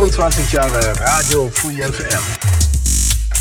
25 0.00 0.50
Jahre 0.54 0.94
Radio 0.98 1.50
Free 1.52 1.82
FM. 1.82 2.22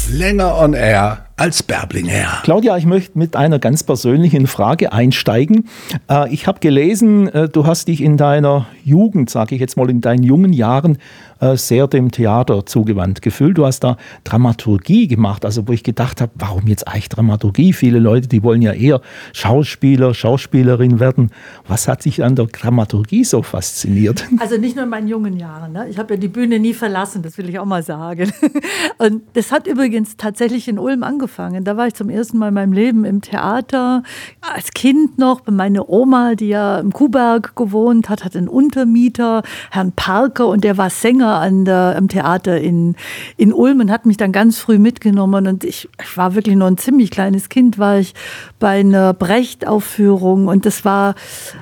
Länger 0.09 0.57
on 0.57 0.73
air 0.75 1.28
als 1.39 1.63
Berblinger. 1.63 2.41
Claudia, 2.43 2.75
ich 2.75 2.85
möchte 2.85 3.17
mit 3.17 3.37
einer 3.37 3.59
ganz 3.59 3.83
persönlichen 3.83 4.45
Frage 4.45 4.91
einsteigen. 4.91 5.69
Äh, 6.09 6.33
ich 6.33 6.47
habe 6.47 6.59
gelesen, 6.59 7.29
äh, 7.29 7.47
du 7.47 7.65
hast 7.65 7.87
dich 7.87 8.01
in 8.01 8.17
deiner 8.17 8.67
Jugend, 8.83 9.29
sage 9.29 9.55
ich 9.55 9.61
jetzt 9.61 9.77
mal, 9.77 9.89
in 9.89 10.01
deinen 10.01 10.23
jungen 10.23 10.51
Jahren 10.51 10.97
äh, 11.39 11.55
sehr 11.55 11.87
dem 11.87 12.11
Theater 12.11 12.65
zugewandt 12.65 13.21
gefühlt. 13.21 13.57
Du 13.57 13.65
hast 13.65 13.79
da 13.85 13.95
Dramaturgie 14.25 15.07
gemacht, 15.07 15.45
also 15.45 15.65
wo 15.65 15.71
ich 15.71 15.83
gedacht 15.83 16.19
habe, 16.19 16.33
warum 16.35 16.67
jetzt 16.67 16.89
eigentlich 16.89 17.07
Dramaturgie? 17.07 17.71
Viele 17.71 17.99
Leute, 17.99 18.27
die 18.27 18.43
wollen 18.43 18.61
ja 18.61 18.73
eher 18.73 18.99
Schauspieler, 19.31 20.13
Schauspielerin 20.13 20.99
werden. 20.99 21.31
Was 21.69 21.87
hat 21.87 22.03
sich 22.03 22.21
an 22.21 22.35
der 22.35 22.47
Dramaturgie 22.47 23.23
so 23.23 23.41
fasziniert? 23.43 24.27
Also 24.39 24.57
nicht 24.57 24.75
nur 24.75 24.85
in 24.85 24.89
meinen 24.89 25.07
jungen 25.07 25.37
Jahren. 25.37 25.73
Ne? 25.73 25.87
Ich 25.89 25.97
habe 25.97 26.13
ja 26.13 26.19
die 26.19 26.29
Bühne 26.29 26.59
nie 26.59 26.73
verlassen, 26.73 27.21
das 27.21 27.37
will 27.37 27.49
ich 27.49 27.59
auch 27.59 27.65
mal 27.65 27.83
sagen. 27.83 28.31
Und 28.97 29.21
das 29.33 29.51
hat 29.51 29.67
übrigens 29.67 30.15
tatsächlich 30.17 30.67
in 30.67 30.79
Ulm 30.79 31.03
angefangen 31.03 31.28
angefangen. 31.29 31.63
Da 31.63 31.77
war 31.77 31.87
ich 31.87 31.93
zum 31.93 32.09
ersten 32.09 32.37
Mal 32.37 32.49
in 32.49 32.53
meinem 32.53 32.73
Leben 32.73 33.05
im 33.05 33.21
Theater. 33.21 34.03
Als 34.41 34.71
Kind 34.71 35.17
noch, 35.17 35.41
meine 35.47 35.87
Oma, 35.87 36.35
die 36.35 36.49
ja 36.49 36.79
im 36.79 36.91
Kuhberg 36.91 37.55
gewohnt 37.55 38.09
hat, 38.09 38.25
hat 38.25 38.35
einen 38.35 38.47
Untermieter, 38.47 39.43
Herrn 39.71 39.91
Parker, 39.91 40.47
und 40.47 40.63
der 40.63 40.77
war 40.77 40.89
Sänger 40.89 41.39
an 41.39 41.65
der, 41.65 41.95
im 41.97 42.07
Theater 42.07 42.59
in, 42.59 42.95
in 43.37 43.53
Ulm 43.53 43.79
und 43.79 43.91
hat 43.91 44.05
mich 44.05 44.17
dann 44.17 44.31
ganz 44.31 44.59
früh 44.59 44.79
mitgenommen. 44.79 45.47
Und 45.47 45.63
ich, 45.63 45.87
ich 46.01 46.17
war 46.17 46.35
wirklich 46.35 46.55
nur 46.55 46.67
ein 46.67 46.77
ziemlich 46.77 47.11
kleines 47.11 47.49
Kind, 47.49 47.77
war 47.77 47.99
ich 47.99 48.13
bei 48.59 48.79
einer 48.79 49.13
Brecht-Aufführung. 49.13 50.47
Und 50.47 50.65
das 50.65 50.83
war, 50.83 51.15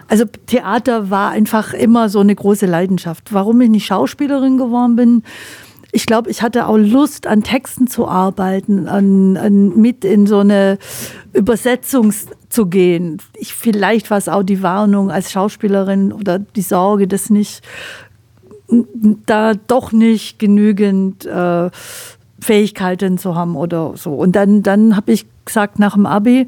also 0.07 0.25
Theater 0.47 1.09
war 1.09 1.31
einfach 1.31 1.73
immer 1.73 2.09
so 2.09 2.19
eine 2.19 2.35
große 2.35 2.65
Leidenschaft. 2.65 3.33
Warum 3.33 3.59
ich 3.61 3.69
nicht 3.69 3.85
Schauspielerin 3.85 4.57
geworden 4.57 4.95
bin, 4.95 5.23
ich 5.91 6.05
glaube, 6.05 6.29
ich 6.29 6.41
hatte 6.41 6.67
auch 6.67 6.77
Lust, 6.77 7.27
an 7.27 7.43
Texten 7.43 7.87
zu 7.87 8.07
arbeiten, 8.07 8.87
an, 8.87 9.37
an, 9.37 9.75
mit 9.77 10.03
in 10.03 10.27
so 10.27 10.39
eine 10.39 10.77
Übersetzung 11.33 12.13
zu 12.49 12.65
gehen. 12.65 13.17
Ich, 13.35 13.53
vielleicht 13.53 14.09
war 14.09 14.17
es 14.17 14.29
auch 14.29 14.43
die 14.43 14.61
Warnung 14.61 15.11
als 15.11 15.31
Schauspielerin 15.31 16.11
oder 16.11 16.39
die 16.39 16.61
Sorge, 16.61 17.07
dass 17.07 17.29
nicht 17.29 17.61
da 19.25 19.53
doch 19.53 19.91
nicht 19.91 20.39
genügend 20.39 21.25
äh, 21.25 21.69
Fähigkeiten 22.39 23.17
zu 23.17 23.35
haben 23.35 23.55
oder 23.55 23.95
so. 23.95 24.13
Und 24.13 24.35
dann, 24.35 24.63
dann 24.63 24.95
habe 24.95 25.13
ich 25.13 25.25
gesagt 25.45 25.79
nach 25.79 25.93
dem 25.93 26.05
Abi, 26.05 26.47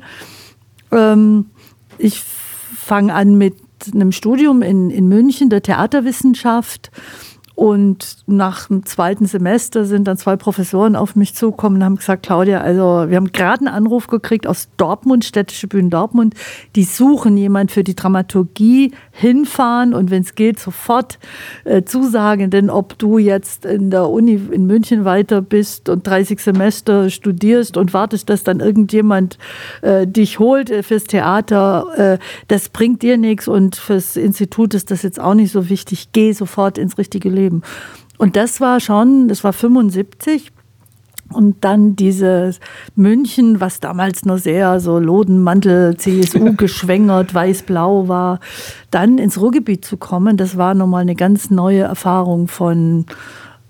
ähm, 0.92 1.46
ich 1.98 2.22
fange 2.22 3.14
an 3.14 3.38
mit 3.38 3.56
einem 3.94 4.12
Studium 4.12 4.62
in, 4.62 4.90
in 4.90 5.08
München 5.08 5.50
der 5.50 5.62
Theaterwissenschaft 5.62 6.92
und 7.60 8.20
nach 8.26 8.70
dem 8.70 8.86
zweiten 8.86 9.26
Semester 9.26 9.84
sind 9.84 10.08
dann 10.08 10.16
zwei 10.16 10.38
Professoren 10.38 10.96
auf 10.96 11.18
mich 11.18 11.36
zugekommen 11.36 11.80
und 11.80 11.84
haben 11.84 11.98
gesagt, 11.98 12.24
Claudia, 12.24 12.62
also 12.62 13.10
wir 13.10 13.18
haben 13.18 13.34
gerade 13.34 13.66
einen 13.66 13.76
Anruf 13.76 14.08
gekriegt 14.08 14.48
aus 14.48 14.70
Dortmund, 14.78 15.26
Städtische 15.26 15.68
Bühnen 15.68 15.90
Dortmund, 15.90 16.36
die 16.78 16.86
suchen 16.86 17.36
jemand 17.36 17.74
für 17.74 17.84
die 17.84 17.96
Dramaturgie, 17.96 18.94
hinfahren 19.12 19.94
und 19.94 20.10
wenn 20.10 20.22
es 20.22 20.36
geht, 20.36 20.58
sofort 20.58 21.20
äh, 21.66 21.84
zusagen. 21.84 22.50
Denn 22.50 22.70
ob 22.70 22.98
du 22.98 23.18
jetzt 23.18 23.66
in 23.66 23.92
der 23.92 24.08
Uni 24.08 24.40
in 24.52 24.66
München 24.66 25.04
weiter 25.04 25.42
bist 25.42 25.90
und 25.90 26.08
30 26.08 26.40
Semester 26.40 27.10
studierst 27.10 27.76
und 27.76 27.94
wartest, 27.94 28.30
dass 28.30 28.44
dann 28.44 28.62
irgendjemand 28.62 29.38
äh, 29.82 30.08
dich 30.08 30.40
holt 30.40 30.70
äh, 30.70 30.82
fürs 30.82 31.04
Theater, 31.04 31.88
äh, 31.98 32.18
das 32.48 32.70
bringt 32.70 33.02
dir 33.02 33.18
nichts 33.18 33.50
und 33.50 33.76
fürs 33.76 34.16
Institut 34.16 34.74
ist 34.74 34.92
das 34.92 35.04
jetzt 35.04 35.20
auch 35.20 35.34
nicht 35.34 35.52
so 35.52 35.68
wichtig. 35.68 36.14
Geh 36.14 36.32
sofort 36.32 36.78
ins 36.78 36.98
richtige 36.98 37.28
Leben 37.28 37.49
leben. 37.50 37.64
Und 38.18 38.36
das 38.36 38.62
war 38.62 38.80
schon, 38.80 39.28
das 39.28 39.44
war 39.44 39.54
75. 39.54 40.52
Und 41.32 41.64
dann 41.64 41.96
dieses 41.96 42.60
München, 42.96 43.60
was 43.60 43.80
damals 43.80 44.26
nur 44.26 44.40
sehr 44.40 44.80
so 44.80 44.98
Lodenmantel, 44.98 45.96
CSU 45.96 46.54
geschwängert, 46.58 47.34
weiß-blau 47.34 48.08
war, 48.08 48.40
dann 48.90 49.20
ins 49.20 49.40
Ruhrgebiet 49.40 49.86
zu 49.86 49.98
kommen, 49.98 50.38
das 50.38 50.58
war 50.58 50.74
nochmal 50.74 51.04
eine 51.04 51.16
ganz 51.16 51.52
neue 51.52 51.82
Erfahrung 51.82 52.48
von 52.48 53.06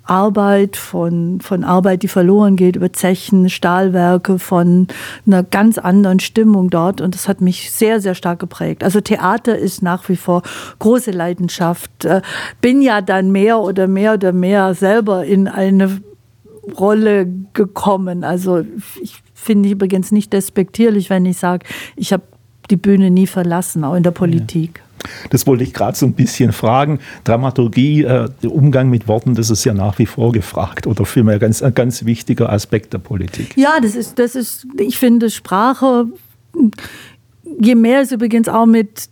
Arbeit, 0.09 0.75
von, 0.75 1.39
von 1.41 1.63
Arbeit, 1.63 2.03
die 2.03 2.07
verloren 2.07 2.55
geht, 2.55 2.75
über 2.75 2.91
Zechen, 2.91 3.49
Stahlwerke, 3.49 4.39
von 4.39 4.87
einer 5.25 5.43
ganz 5.43 5.77
anderen 5.77 6.19
Stimmung 6.19 6.69
dort. 6.69 7.01
Und 7.01 7.15
das 7.15 7.27
hat 7.27 7.41
mich 7.41 7.71
sehr, 7.71 8.01
sehr 8.01 8.15
stark 8.15 8.39
geprägt. 8.39 8.83
Also 8.83 9.01
Theater 9.01 9.57
ist 9.57 9.81
nach 9.83 10.09
wie 10.09 10.15
vor 10.15 10.41
große 10.79 11.11
Leidenschaft. 11.11 12.05
Äh, 12.05 12.21
bin 12.61 12.81
ja 12.81 13.01
dann 13.01 13.31
mehr 13.31 13.59
oder 13.59 13.87
mehr 13.87 14.15
oder 14.15 14.31
mehr 14.31 14.73
selber 14.73 15.25
in 15.25 15.47
eine 15.47 16.01
Rolle 16.79 17.27
gekommen. 17.53 18.23
Also 18.23 18.65
ich 19.01 19.21
finde 19.33 19.67
ich 19.67 19.73
übrigens 19.73 20.11
nicht 20.11 20.33
despektierlich, 20.33 21.09
wenn 21.09 21.25
ich 21.25 21.37
sage, 21.37 21.65
ich 21.95 22.13
habe 22.13 22.23
die 22.69 22.77
Bühne 22.77 23.09
nie 23.09 23.27
verlassen, 23.27 23.83
auch 23.83 23.95
in 23.95 24.03
der 24.03 24.11
Politik. 24.11 24.79
Ja. 24.79 24.88
Das 25.29 25.47
wollte 25.47 25.63
ich 25.63 25.73
gerade 25.73 25.97
so 25.97 26.05
ein 26.05 26.13
bisschen 26.13 26.51
fragen. 26.51 26.99
Dramaturgie, 27.23 28.03
äh, 28.03 28.29
der 28.41 28.51
Umgang 28.51 28.89
mit 28.89 29.07
Worten, 29.07 29.35
das 29.35 29.49
ist 29.49 29.63
ja 29.63 29.73
nach 29.73 29.99
wie 29.99 30.05
vor 30.05 30.31
gefragt 30.31 30.87
oder 30.87 31.05
vielmehr 31.05 31.39
ganz, 31.39 31.61
ein 31.61 31.73
ganz 31.73 32.05
wichtiger 32.05 32.51
Aspekt 32.51 32.93
der 32.93 32.99
Politik. 32.99 33.55
Ja, 33.55 33.79
das 33.81 33.95
ist, 33.95 34.19
das 34.19 34.35
ist, 34.35 34.67
ich 34.77 34.97
finde 34.97 35.29
Sprache, 35.29 36.07
je 37.61 37.75
mehr 37.75 38.01
es 38.01 38.11
übrigens 38.11 38.47
auch 38.47 38.65
mit 38.65 39.09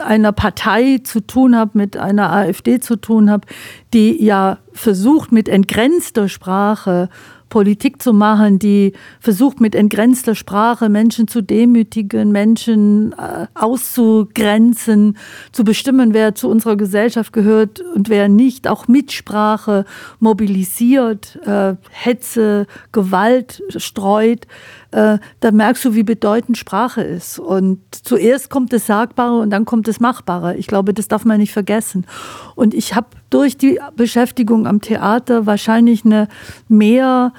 einer 0.00 0.32
Partei 0.32 1.00
zu 1.02 1.20
tun 1.20 1.56
habe, 1.56 1.72
mit 1.74 1.96
einer 1.96 2.32
AfD 2.32 2.80
zu 2.80 2.96
tun 2.96 3.30
habe, 3.30 3.46
die 3.92 4.22
ja 4.22 4.58
versucht, 4.72 5.32
mit 5.32 5.48
entgrenzter 5.48 6.28
Sprache 6.28 7.08
Politik 7.50 8.00
zu 8.00 8.12
machen, 8.14 8.58
die 8.58 8.94
versucht 9.20 9.60
mit 9.60 9.74
entgrenzter 9.74 10.34
Sprache 10.34 10.88
Menschen 10.88 11.28
zu 11.28 11.42
demütigen, 11.42 12.32
Menschen 12.32 13.12
äh, 13.12 13.46
auszugrenzen, 13.54 15.18
zu 15.52 15.64
bestimmen, 15.64 16.14
wer 16.14 16.34
zu 16.34 16.48
unserer 16.48 16.76
Gesellschaft 16.76 17.32
gehört 17.32 17.80
und 17.80 18.08
wer 18.08 18.28
nicht, 18.28 18.68
auch 18.68 18.88
Mitsprache 18.88 19.84
mobilisiert, 20.20 21.38
äh, 21.44 21.74
Hetze, 21.90 22.66
Gewalt 22.92 23.62
streut, 23.76 24.46
äh, 24.92 25.18
da 25.40 25.50
merkst 25.50 25.84
du, 25.84 25.94
wie 25.94 26.02
bedeutend 26.02 26.56
Sprache 26.56 27.02
ist. 27.02 27.38
Und 27.38 27.80
zuerst 27.92 28.50
kommt 28.50 28.72
das 28.72 28.86
Sagbare 28.86 29.38
und 29.38 29.50
dann 29.50 29.64
kommt 29.64 29.88
das 29.88 30.00
Machbare. 30.00 30.56
Ich 30.56 30.66
glaube, 30.66 30.94
das 30.94 31.08
darf 31.08 31.24
man 31.24 31.38
nicht 31.38 31.52
vergessen. 31.52 32.06
Und 32.54 32.74
ich 32.74 32.94
habe 32.94 33.08
durch 33.30 33.56
die 33.56 33.78
Beschäftigung 33.96 34.66
am 34.66 34.80
Theater 34.80 35.46
wahrscheinlich 35.46 36.04
eine 36.04 36.28
mehr 36.68 37.32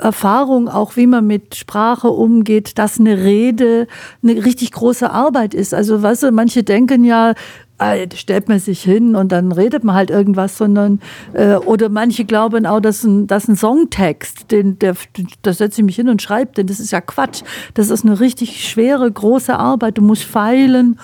Erfahrung, 0.00 0.68
auch 0.68 0.96
wie 0.96 1.06
man 1.06 1.26
mit 1.26 1.54
Sprache 1.54 2.08
umgeht, 2.08 2.78
dass 2.78 3.00
eine 3.00 3.18
Rede 3.18 3.86
eine 4.22 4.44
richtig 4.44 4.72
große 4.72 5.10
Arbeit 5.10 5.54
ist. 5.54 5.74
Also, 5.74 6.02
weißt 6.02 6.24
du, 6.24 6.32
manche 6.32 6.62
denken 6.62 7.04
ja, 7.04 7.34
äh, 7.78 8.06
stellt 8.14 8.48
man 8.48 8.58
sich 8.58 8.82
hin 8.82 9.14
und 9.16 9.32
dann 9.32 9.52
redet 9.52 9.84
man 9.84 9.94
halt 9.94 10.10
irgendwas, 10.10 10.56
sondern 10.56 11.00
äh, 11.34 11.56
oder 11.56 11.88
manche 11.88 12.24
glauben 12.24 12.66
auch, 12.66 12.80
dass 12.80 13.04
ein, 13.04 13.26
dass 13.26 13.48
ein 13.48 13.56
Songtext, 13.56 14.50
den, 14.50 14.78
der, 14.78 14.94
da 15.42 15.52
setze 15.52 15.80
ich 15.80 15.84
mich 15.84 15.96
hin 15.96 16.08
und 16.08 16.22
schreibe, 16.22 16.52
denn 16.52 16.66
das 16.66 16.80
ist 16.80 16.90
ja 16.90 17.00
Quatsch. 17.00 17.42
Das 17.74 17.90
ist 17.90 18.04
eine 18.04 18.20
richtig 18.20 18.68
schwere, 18.68 19.10
große 19.10 19.58
Arbeit. 19.58 19.98
Du 19.98 20.02
musst 20.02 20.24
feilen 20.24 20.98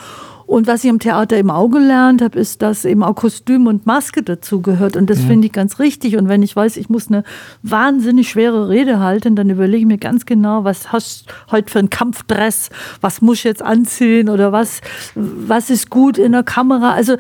und 0.53 0.67
was 0.67 0.85
ich 0.85 0.91
im 0.91 0.99
Theater 0.99 1.39
im 1.39 1.49
Auge 1.49 1.79
gelernt 1.79 2.21
habe, 2.21 2.39
ist, 2.39 2.61
dass 2.61 2.85
eben 2.85 3.03
auch 3.03 3.15
Kostüm 3.15 3.67
und 3.67 3.87
Maske 3.87 4.23
dazu 4.23 4.61
gehört. 4.61 4.99
Und 4.99 5.09
das 5.09 5.23
ja. 5.23 5.29
finde 5.29 5.47
ich 5.47 5.53
ganz 5.55 5.79
richtig. 5.79 6.19
Und 6.19 6.29
wenn 6.29 6.43
ich 6.43 6.55
weiß, 6.55 6.77
ich 6.77 6.91
muss 6.91 7.09
eine 7.09 7.25
wahnsinnig 7.63 8.29
schwere 8.29 8.69
Rede 8.69 9.01
halten, 9.01 9.35
dann 9.35 9.49
überlege 9.49 9.79
ich 9.79 9.87
mir 9.87 9.97
ganz 9.97 10.27
genau, 10.27 10.63
was 10.63 10.93
hast 10.93 11.31
du 11.31 11.53
heute 11.53 11.73
für 11.73 11.79
einen 11.79 11.89
Kampfdress? 11.89 12.69
Was 13.01 13.23
muss 13.23 13.39
ich 13.39 13.45
jetzt 13.45 13.63
anziehen? 13.63 14.29
Oder 14.29 14.53
was, 14.53 14.83
was 15.15 15.71
ist 15.71 15.89
gut 15.89 16.19
in 16.19 16.33
der 16.33 16.43
Kamera? 16.43 16.93
Also 16.93 17.17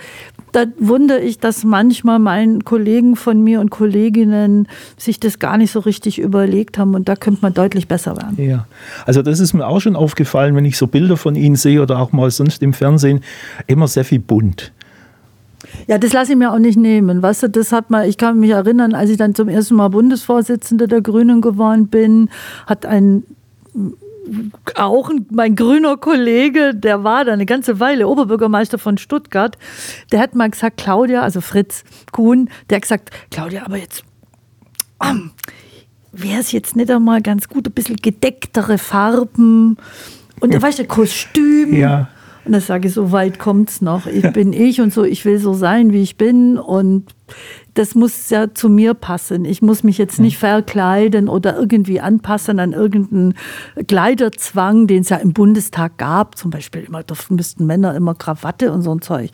da 0.53 0.67
wundere 0.79 1.21
ich, 1.21 1.39
dass 1.39 1.65
manchmal 1.65 2.19
meinen 2.19 2.65
Kollegen 2.65 3.17
von 3.17 3.43
mir 3.43 3.61
und 3.61 3.71
Kolleginnen 3.71 4.69
sich 4.99 5.19
das 5.19 5.39
gar 5.39 5.57
nicht 5.57 5.73
so 5.73 5.81
richtig 5.81 6.19
überlegt 6.19 6.79
haben 6.79 6.95
und 6.95 7.09
da 7.09 7.17
könnte 7.17 7.41
man 7.43 7.55
deutlich 7.55 7.89
besser 7.89 8.17
werden. 8.17 8.37
Ja, 8.39 8.67
also 9.07 9.23
das 9.23 9.41
ist 9.41 9.55
mir 9.55 9.67
auch 9.67 9.81
schon 9.81 9.97
aufgefallen, 9.97 10.55
wenn 10.55 10.65
ich 10.65 10.77
so 10.77 10.87
Bilder 10.87 11.17
von 11.17 11.35
Ihnen 11.35 11.57
sehe 11.57 11.83
oder 11.83 11.99
auch 11.99 12.13
mal 12.13 12.31
sonst 12.31 12.63
im 12.63 12.75
Fernsehen, 12.75 13.21
immer 13.67 13.89
sehr 13.89 14.05
viel 14.05 14.21
bunt. 14.21 14.73
Ja, 15.87 15.99
das 15.99 16.13
lasse 16.13 16.33
ich 16.33 16.39
mir 16.39 16.53
auch 16.53 16.59
nicht 16.59 16.77
nehmen. 16.77 17.23
Weißt 17.23 17.45
du, 17.45 17.49
das 17.49 17.73
hat 17.73 17.91
mal, 17.91 18.09
ich 18.09 18.19
kann 18.19 18.39
mich 18.39 18.51
erinnern, 18.51 18.95
als 18.95 19.11
ich 19.11 19.17
dann 19.17 19.35
zum 19.35 19.49
ersten 19.49 19.75
Mal 19.75 19.89
Bundesvorsitzende 19.89 20.87
der 20.87 21.01
Grünen 21.01 21.41
geworden 21.41 21.89
bin, 21.89 22.29
hat 22.67 22.85
ein 22.85 23.25
auch 24.77 25.11
mein 25.31 25.57
grüner 25.57 25.97
Kollege, 25.97 26.75
der 26.75 27.05
war 27.05 27.25
da 27.25 27.33
eine 27.33 27.47
ganze 27.47 27.81
Weile 27.81 28.07
Oberbürgermeister 28.09 28.79
von 28.79 28.99
Stuttgart, 28.99 29.59
der 30.13 30.21
hat 30.21 30.35
mal 30.35 30.51
gesagt, 30.51 30.77
Claudia, 30.77 31.23
also 31.23 31.41
Fritz 31.41 31.85
Kuhn, 32.13 32.49
der 32.71 32.77
hat 32.77 32.83
gesagt, 32.83 33.11
Claudia, 33.31 33.65
aber 33.65 33.79
jetzt 33.79 34.05
ähm, 35.03 35.33
wäre 36.13 36.41
es 36.41 36.53
jetzt 36.53 36.77
nicht 36.77 36.91
einmal 36.91 37.21
ganz 37.21 37.49
gut, 37.49 37.67
ein 37.67 37.73
bisschen 37.73 37.97
gedecktere 37.97 38.79
Farben 38.79 39.77
und 40.43 40.53
ja. 40.53 40.61
weißt 40.61 40.81
du, 40.81 40.85
Kostüm. 40.85 41.73
Ja. 41.73 42.09
Und 42.45 42.53
da 42.53 42.61
sage 42.61 42.89
ich, 42.89 42.95
so 42.95 43.13
weit 43.13 43.39
kommt 43.39 43.71
es 43.71 43.81
noch. 43.81 44.07
Ich 44.09 44.29
bin 44.33 44.53
ich 44.53 44.81
und 44.81 44.93
so, 44.93 45.05
ich 45.05 45.25
will 45.25 45.39
so 45.39 45.55
sein, 45.55 45.93
wie 45.93 46.03
ich 46.03 46.17
bin. 46.17 46.59
Und 46.59 47.07
das 47.75 47.95
muss 47.95 48.29
ja 48.31 48.53
zu 48.53 48.69
mir 48.69 48.95
passen. 48.95 49.45
Ich 49.45 49.63
muss 49.63 49.83
mich 49.83 49.99
jetzt 49.99 50.21
nicht 50.21 50.39
verkleiden 50.39 51.29
oder 51.29 51.57
irgendwie 51.57 52.01
anpassen 52.01 52.59
an 52.59 52.73
irgendeinen 52.73 53.35
Kleiderzwang, 53.89 54.87
den 54.87 55.03
es 55.03 55.09
ja 55.09 55.17
im 55.17 55.33
Bundestag 55.33 55.97
gab. 55.97 56.37
Zum 56.37 56.51
Beispiel 56.51 56.83
immer, 56.83 57.03
da 57.03 57.15
müssten 57.31 57.67
Männer 57.67 57.95
immer 57.95 58.15
Krawatte 58.15 58.73
und 58.73 58.83
so 58.83 58.95
ein 58.95 59.01
Zeug. 59.01 59.31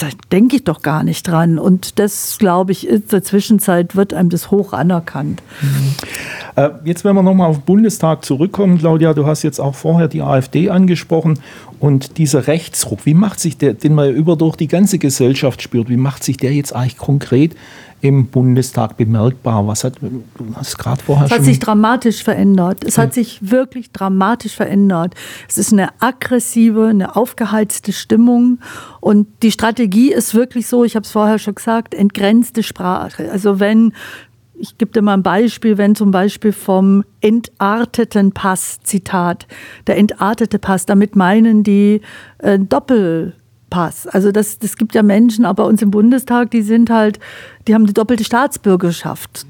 Da 0.00 0.08
denke 0.30 0.56
ich 0.56 0.64
doch 0.64 0.82
gar 0.82 1.04
nicht 1.04 1.28
dran. 1.28 1.58
Und 1.58 1.98
das, 1.98 2.38
glaube 2.38 2.72
ich, 2.72 2.88
in 2.88 3.06
der 3.08 3.22
Zwischenzeit 3.22 3.94
wird 3.94 4.14
einem 4.14 4.30
das 4.30 4.50
hoch 4.50 4.72
anerkannt. 4.72 5.42
Mhm. 5.60 6.72
Jetzt, 6.84 7.04
wenn 7.04 7.14
wir 7.14 7.22
nochmal 7.22 7.48
auf 7.48 7.58
den 7.58 7.64
Bundestag 7.64 8.24
zurückkommen, 8.24 8.78
Claudia, 8.78 9.14
du 9.14 9.26
hast 9.26 9.42
jetzt 9.42 9.60
auch 9.60 9.74
vorher 9.74 10.08
die 10.08 10.22
AfD 10.22 10.70
angesprochen 10.70 11.38
und 11.82 12.16
dieser 12.18 12.46
Rechtsruck, 12.46 13.06
wie 13.06 13.12
macht 13.12 13.40
sich 13.40 13.58
der, 13.58 13.74
den 13.74 13.96
man 13.96 14.14
über 14.14 14.36
durch 14.36 14.54
die 14.54 14.68
ganze 14.68 14.98
Gesellschaft 14.98 15.62
spürt, 15.62 15.88
wie 15.88 15.96
macht 15.96 16.22
sich 16.22 16.36
der 16.36 16.52
jetzt 16.52 16.72
eigentlich 16.72 16.96
konkret 16.96 17.56
im 18.00 18.26
Bundestag 18.26 18.96
bemerkbar? 18.96 19.66
Was 19.66 19.82
hat, 19.82 19.94
du 20.00 20.22
hast 20.54 20.78
gerade 20.78 21.02
vorher 21.02 21.26
Es 21.26 21.32
hat 21.32 21.42
sich 21.42 21.58
dramatisch 21.58 22.22
verändert. 22.22 22.84
Es 22.84 22.98
hat 22.98 23.12
sich 23.12 23.50
wirklich 23.50 23.90
dramatisch 23.90 24.54
verändert. 24.54 25.16
Es 25.48 25.58
ist 25.58 25.72
eine 25.72 25.88
aggressive, 25.98 26.86
eine 26.86 27.16
aufgeheizte 27.16 27.92
Stimmung. 27.92 28.60
Und 29.00 29.26
die 29.42 29.50
Strategie 29.50 30.12
ist 30.12 30.36
wirklich 30.36 30.68
so, 30.68 30.84
ich 30.84 30.94
habe 30.94 31.04
es 31.04 31.10
vorher 31.10 31.40
schon 31.40 31.56
gesagt, 31.56 31.94
entgrenzte 31.94 32.62
Sprache. 32.62 33.28
Also 33.32 33.58
wenn 33.58 33.92
ich 34.62 34.78
gebe 34.78 34.92
dir 34.92 35.02
mal 35.02 35.14
ein 35.14 35.24
Beispiel, 35.24 35.76
wenn 35.76 35.96
zum 35.96 36.12
Beispiel 36.12 36.52
vom 36.52 37.02
entarteten 37.20 38.30
Pass, 38.30 38.78
Zitat, 38.84 39.48
der 39.88 39.98
entartete 39.98 40.60
Pass, 40.60 40.86
damit 40.86 41.16
meinen 41.16 41.64
die 41.64 42.00
äh, 42.38 42.60
Doppelpass. 42.60 44.06
Also 44.06 44.30
das, 44.30 44.60
das 44.60 44.76
gibt 44.76 44.94
ja 44.94 45.02
Menschen, 45.02 45.44
aber 45.44 45.66
uns 45.66 45.82
im 45.82 45.90
Bundestag, 45.90 46.52
die 46.52 46.62
sind 46.62 46.90
halt, 46.90 47.18
die 47.66 47.74
haben 47.74 47.86
die 47.86 47.92
doppelte 47.92 48.22
Staatsbürgerschaft. 48.22 49.46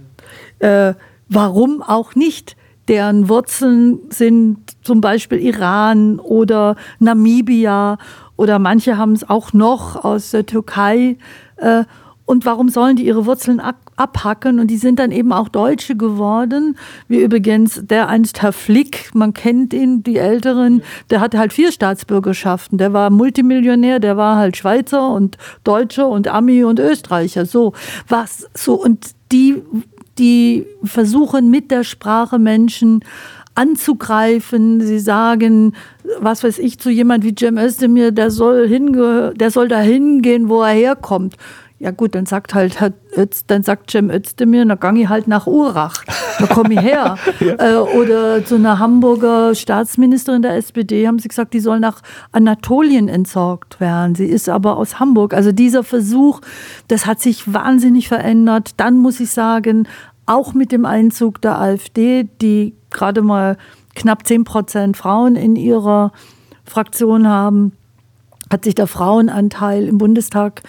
Äh, 0.61 0.95
warum 1.29 1.83
auch 1.83 2.15
nicht? 2.15 2.57
Deren 2.89 3.29
Wurzeln 3.29 3.99
sind 4.09 4.61
zum 4.83 5.03
Beispiel 5.03 5.41
Iran 5.41 6.21
oder 6.21 6.75
Namibia 7.01 7.99
oder 8.37 8.59
manche 8.59 8.97
haben 8.97 9.13
es 9.13 9.29
auch 9.29 9.53
noch 9.53 10.05
aus 10.05 10.31
der 10.31 10.47
Türkei. 10.47 11.19
Äh, 11.57 11.85
und 12.25 12.47
warum 12.47 12.69
sollen 12.69 12.97
die 12.97 13.07
ihre 13.07 13.27
Wurzeln 13.27 13.61
abhacken? 13.97 14.61
Und 14.61 14.69
die 14.69 14.77
sind 14.77 14.99
dann 14.99 15.11
eben 15.11 15.33
auch 15.33 15.49
Deutsche 15.49 15.97
geworden. 15.97 16.77
Wie 17.09 17.21
übrigens 17.21 17.81
der 17.83 18.09
einst 18.09 18.43
Herr 18.43 18.53
Flick, 18.53 19.11
man 19.15 19.35
kennt 19.35 19.75
ihn, 19.75 20.03
die 20.03 20.19
Älteren, 20.19 20.83
der 21.11 21.21
hatte 21.21 21.39
halt 21.39 21.53
vier 21.53 21.73
Staatsbürgerschaften. 21.73 22.79
Der 22.79 22.93
war 22.93 23.11
Multimillionär, 23.11 23.99
der 23.99 24.17
war 24.17 24.37
halt 24.37 24.57
Schweizer 24.57 25.13
und 25.13 25.37
Deutscher 25.65 26.09
und 26.09 26.29
Ami 26.29 26.65
und 26.65 26.79
Österreicher. 26.79 27.45
So, 27.45 27.73
was, 28.09 28.49
so. 28.55 28.75
Und 28.75 29.11
die, 29.33 29.63
die 30.19 30.67
versuchen 30.85 31.51
mit 31.51 31.71
der 31.71 31.85
Sprache 31.85 32.39
Menschen 32.39 33.01
anzugreifen. 33.55 34.81
Sie 34.81 34.99
sagen, 34.99 35.75
was 36.19 36.43
weiß 36.43 36.59
ich, 36.59 36.79
zu 36.79 36.91
jemand 36.91 37.25
wie 37.25 37.35
Cem 37.39 37.59
Özdemir, 37.59 38.13
der 38.13 38.31
soll, 38.31 38.67
hinge 38.67 39.35
der 39.37 39.51
soll 39.51 39.69
da 39.69 39.81
hingehen, 39.81 40.49
wo 40.49 40.63
er 40.63 40.73
herkommt. 40.73 41.37
Ja 41.83 41.91
gut, 41.91 42.15
dann 42.15 42.27
sagt 42.27 42.55
halt 42.55 42.79
Ötz, 43.17 43.45
dann 43.45 43.65
sagt 43.65 43.91
Cem 43.91 44.09
Özdemir, 44.09 44.65
na 44.65 44.77
gang 44.77 44.97
ich 44.97 45.09
halt 45.09 45.27
nach 45.27 45.49
Urach, 45.49 46.05
da 46.39 46.47
komme 46.47 46.75
ich 46.75 46.81
her. 46.81 47.17
ja. 47.41 47.55
äh, 47.59 47.77
oder 47.77 48.45
zu 48.45 48.55
einer 48.55 48.79
Hamburger 48.79 49.57
Staatsministerin 49.57 50.43
der 50.43 50.55
SPD 50.55 51.09
haben 51.09 51.19
sie 51.19 51.27
gesagt, 51.27 51.55
die 51.55 51.59
soll 51.59 51.81
nach 51.81 52.01
Anatolien 52.31 53.09
entsorgt 53.09 53.81
werden. 53.81 54.15
Sie 54.15 54.27
ist 54.27 54.49
aber 54.49 54.77
aus 54.77 55.01
Hamburg. 55.01 55.35
Also 55.35 55.51
dieser 55.51 55.83
Versuch, 55.83 56.41
das 56.87 57.05
hat 57.05 57.19
sich 57.19 57.53
wahnsinnig 57.53 58.07
verändert. 58.07 58.75
Dann 58.77 58.99
muss 58.99 59.19
ich 59.19 59.33
sagen, 59.33 59.89
auch 60.25 60.55
mit 60.55 60.71
dem 60.71 60.85
Einzug 60.85 61.41
der 61.41 61.61
AfD, 61.61 62.29
die 62.41 62.77
gerade 62.91 63.23
mal 63.23 63.57
knapp 63.97 64.25
10 64.25 64.45
Prozent 64.45 64.97
Frauen 64.97 65.35
in 65.35 65.57
ihrer 65.57 66.13
Fraktion 66.65 67.27
haben, 67.27 67.73
hat 68.53 68.63
sich 68.63 68.77
der 68.77 68.87
Frauenanteil 68.87 69.89
im 69.89 69.99
Bundestag 69.99 70.63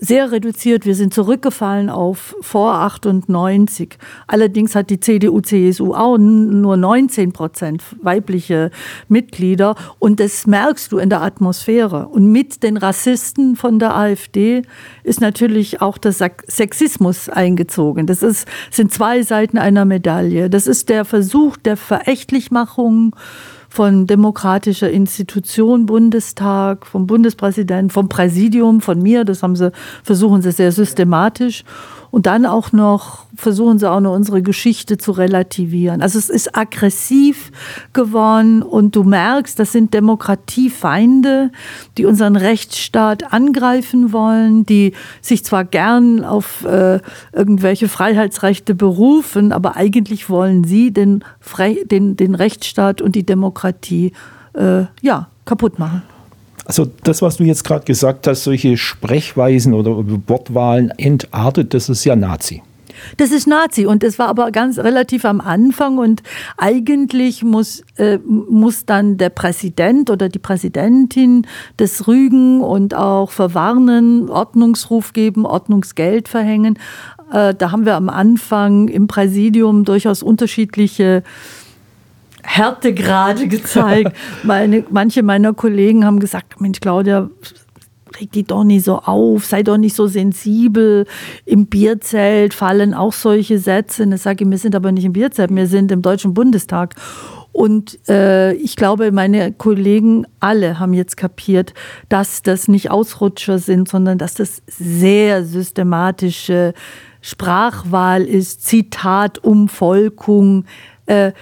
sehr 0.00 0.32
reduziert. 0.32 0.86
Wir 0.86 0.94
sind 0.94 1.14
zurückgefallen 1.14 1.88
auf 1.88 2.36
vor 2.40 2.74
98. 2.74 3.98
Allerdings 4.26 4.74
hat 4.74 4.90
die 4.90 5.00
CDU, 5.00 5.40
CSU 5.40 5.94
auch 5.94 6.18
nur 6.18 6.76
19 6.76 7.32
Prozent 7.32 7.82
weibliche 8.02 8.70
Mitglieder. 9.08 9.76
Und 9.98 10.20
das 10.20 10.46
merkst 10.46 10.92
du 10.92 10.98
in 10.98 11.10
der 11.10 11.22
Atmosphäre. 11.22 12.08
Und 12.08 12.30
mit 12.30 12.62
den 12.62 12.76
Rassisten 12.76 13.56
von 13.56 13.78
der 13.78 13.96
AfD 13.96 14.62
ist 15.02 15.20
natürlich 15.20 15.80
auch 15.80 15.98
der 15.98 16.12
Sexismus 16.12 17.28
eingezogen. 17.28 18.06
Das 18.06 18.22
ist, 18.22 18.46
sind 18.70 18.92
zwei 18.92 19.22
Seiten 19.22 19.58
einer 19.58 19.84
Medaille. 19.84 20.50
Das 20.50 20.66
ist 20.66 20.88
der 20.88 21.04
Versuch 21.04 21.56
der 21.56 21.76
Verächtlichmachung 21.76 23.14
von 23.74 24.06
demokratischer 24.06 24.88
Institution, 24.88 25.86
Bundestag, 25.86 26.86
vom 26.86 27.08
Bundespräsidenten, 27.08 27.90
vom 27.90 28.08
Präsidium, 28.08 28.80
von 28.80 29.02
mir. 29.02 29.24
Das 29.24 29.42
haben 29.42 29.56
sie, 29.56 29.72
versuchen 30.04 30.42
sie 30.42 30.52
sehr 30.52 30.70
systematisch. 30.70 31.64
Und 32.14 32.26
dann 32.26 32.46
auch 32.46 32.70
noch 32.70 33.24
versuchen 33.34 33.80
sie 33.80 33.90
auch 33.90 33.98
noch 33.98 34.14
unsere 34.14 34.40
Geschichte 34.40 34.98
zu 34.98 35.10
relativieren. 35.10 36.00
Also 36.00 36.16
es 36.16 36.30
ist 36.30 36.56
aggressiv 36.56 37.50
geworden 37.92 38.62
und 38.62 38.94
du 38.94 39.02
merkst, 39.02 39.58
das 39.58 39.72
sind 39.72 39.92
Demokratiefeinde, 39.94 41.50
die 41.98 42.04
unseren 42.04 42.36
Rechtsstaat 42.36 43.32
angreifen 43.32 44.12
wollen, 44.12 44.64
die 44.64 44.92
sich 45.22 45.44
zwar 45.44 45.64
gern 45.64 46.24
auf 46.24 46.64
äh, 46.64 47.00
irgendwelche 47.32 47.88
Freiheitsrechte 47.88 48.76
berufen, 48.76 49.50
aber 49.50 49.74
eigentlich 49.74 50.30
wollen 50.30 50.62
sie 50.62 50.92
den, 50.92 51.24
den, 51.90 52.14
den 52.14 52.36
Rechtsstaat 52.36 53.02
und 53.02 53.16
die 53.16 53.26
Demokratie 53.26 54.12
äh, 54.52 54.84
ja, 55.02 55.30
kaputt 55.46 55.80
machen. 55.80 56.02
Also 56.64 56.86
das, 57.04 57.22
was 57.22 57.36
du 57.36 57.44
jetzt 57.44 57.64
gerade 57.64 57.84
gesagt 57.84 58.26
hast, 58.26 58.44
solche 58.44 58.76
Sprechweisen 58.76 59.74
oder 59.74 59.96
Wortwahlen 60.28 60.90
entartet, 60.96 61.74
das 61.74 61.88
ist 61.88 62.04
ja 62.04 62.16
Nazi. 62.16 62.62
Das 63.16 63.30
ist 63.32 63.46
Nazi 63.46 63.86
und 63.86 64.04
es 64.04 64.18
war 64.18 64.28
aber 64.28 64.50
ganz 64.50 64.78
relativ 64.78 65.24
am 65.24 65.40
Anfang 65.40 65.98
und 65.98 66.22
eigentlich 66.56 67.42
muss, 67.42 67.82
äh, 67.96 68.18
muss 68.18 68.86
dann 68.86 69.16
der 69.16 69.30
Präsident 69.30 70.10
oder 70.10 70.28
die 70.28 70.38
Präsidentin 70.38 71.46
das 71.76 72.06
rügen 72.06 72.60
und 72.60 72.94
auch 72.94 73.30
verwarnen, 73.30 74.30
Ordnungsruf 74.30 75.12
geben, 75.12 75.44
Ordnungsgeld 75.44 76.28
verhängen. 76.28 76.78
Äh, 77.32 77.54
da 77.54 77.72
haben 77.72 77.84
wir 77.84 77.96
am 77.96 78.08
Anfang 78.08 78.88
im 78.88 79.06
Präsidium 79.06 79.84
durchaus 79.84 80.22
unterschiedliche 80.22 81.22
Härtegrade 82.44 83.48
gezeigt. 83.48 84.12
Meine, 84.42 84.84
manche 84.90 85.22
meiner 85.22 85.54
Kollegen 85.54 86.04
haben 86.04 86.20
gesagt, 86.20 86.60
Mensch, 86.60 86.80
Claudia, 86.80 87.30
reg 88.20 88.32
die 88.32 88.44
doch 88.44 88.64
nicht 88.64 88.84
so 88.84 88.98
auf, 88.98 89.44
sei 89.44 89.62
doch 89.62 89.76
nicht 89.76 89.96
so 89.96 90.06
sensibel. 90.06 91.06
Im 91.44 91.66
Bierzelt 91.66 92.54
fallen 92.54 92.94
auch 92.94 93.12
solche 93.12 93.58
Sätze. 93.58 94.04
Und 94.04 94.12
ich 94.12 94.22
sage, 94.22 94.48
wir 94.48 94.58
sind 94.58 94.74
aber 94.76 94.92
nicht 94.92 95.04
im 95.04 95.12
Bierzelt, 95.12 95.54
wir 95.54 95.66
sind 95.66 95.90
im 95.90 96.02
Deutschen 96.02 96.34
Bundestag. 96.34 96.94
Und 97.52 97.98
äh, 98.08 98.52
ich 98.54 98.74
glaube, 98.74 99.12
meine 99.12 99.52
Kollegen 99.52 100.26
alle 100.40 100.80
haben 100.80 100.92
jetzt 100.92 101.16
kapiert, 101.16 101.72
dass 102.08 102.42
das 102.42 102.66
nicht 102.66 102.90
Ausrutscher 102.90 103.60
sind, 103.60 103.88
sondern 103.88 104.18
dass 104.18 104.34
das 104.34 104.60
sehr 104.66 105.44
systematische 105.44 106.74
Sprachwahl 107.20 108.22
ist, 108.22 108.66
Zitat, 108.66 109.38
Umvolkung. 109.38 110.64
Äh, 111.06 111.32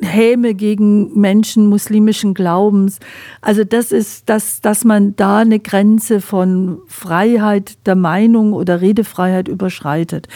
Häme 0.00 0.54
gegen 0.54 1.18
Menschen 1.18 1.66
muslimischen 1.66 2.34
Glaubens. 2.34 2.98
Also 3.40 3.64
das 3.64 3.92
ist, 3.92 4.28
dass, 4.28 4.60
dass 4.60 4.84
man 4.84 5.14
da 5.16 5.38
eine 5.38 5.60
Grenze 5.60 6.20
von 6.20 6.78
Freiheit 6.86 7.86
der 7.86 7.96
Meinung 7.96 8.52
oder 8.52 8.80
Redefreiheit 8.80 9.48
überschreitet. 9.48 10.28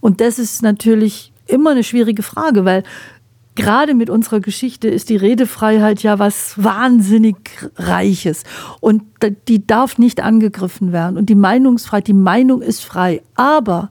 Und 0.00 0.20
das 0.20 0.38
ist 0.38 0.62
natürlich 0.62 1.32
immer 1.46 1.70
eine 1.70 1.84
schwierige 1.84 2.22
Frage, 2.22 2.64
weil 2.64 2.82
gerade 3.54 3.94
mit 3.94 4.10
unserer 4.10 4.40
Geschichte 4.40 4.88
ist 4.88 5.08
die 5.08 5.16
Redefreiheit 5.16 6.02
ja 6.02 6.18
was 6.18 6.62
wahnsinnig 6.62 7.36
Reiches. 7.76 8.44
Und 8.80 9.02
die 9.48 9.66
darf 9.66 9.98
nicht 9.98 10.22
angegriffen 10.22 10.92
werden. 10.92 11.16
Und 11.16 11.28
die 11.28 11.34
Meinungsfreiheit, 11.34 12.08
die 12.08 12.12
Meinung 12.12 12.62
ist 12.62 12.84
frei. 12.84 13.22
Aber 13.34 13.90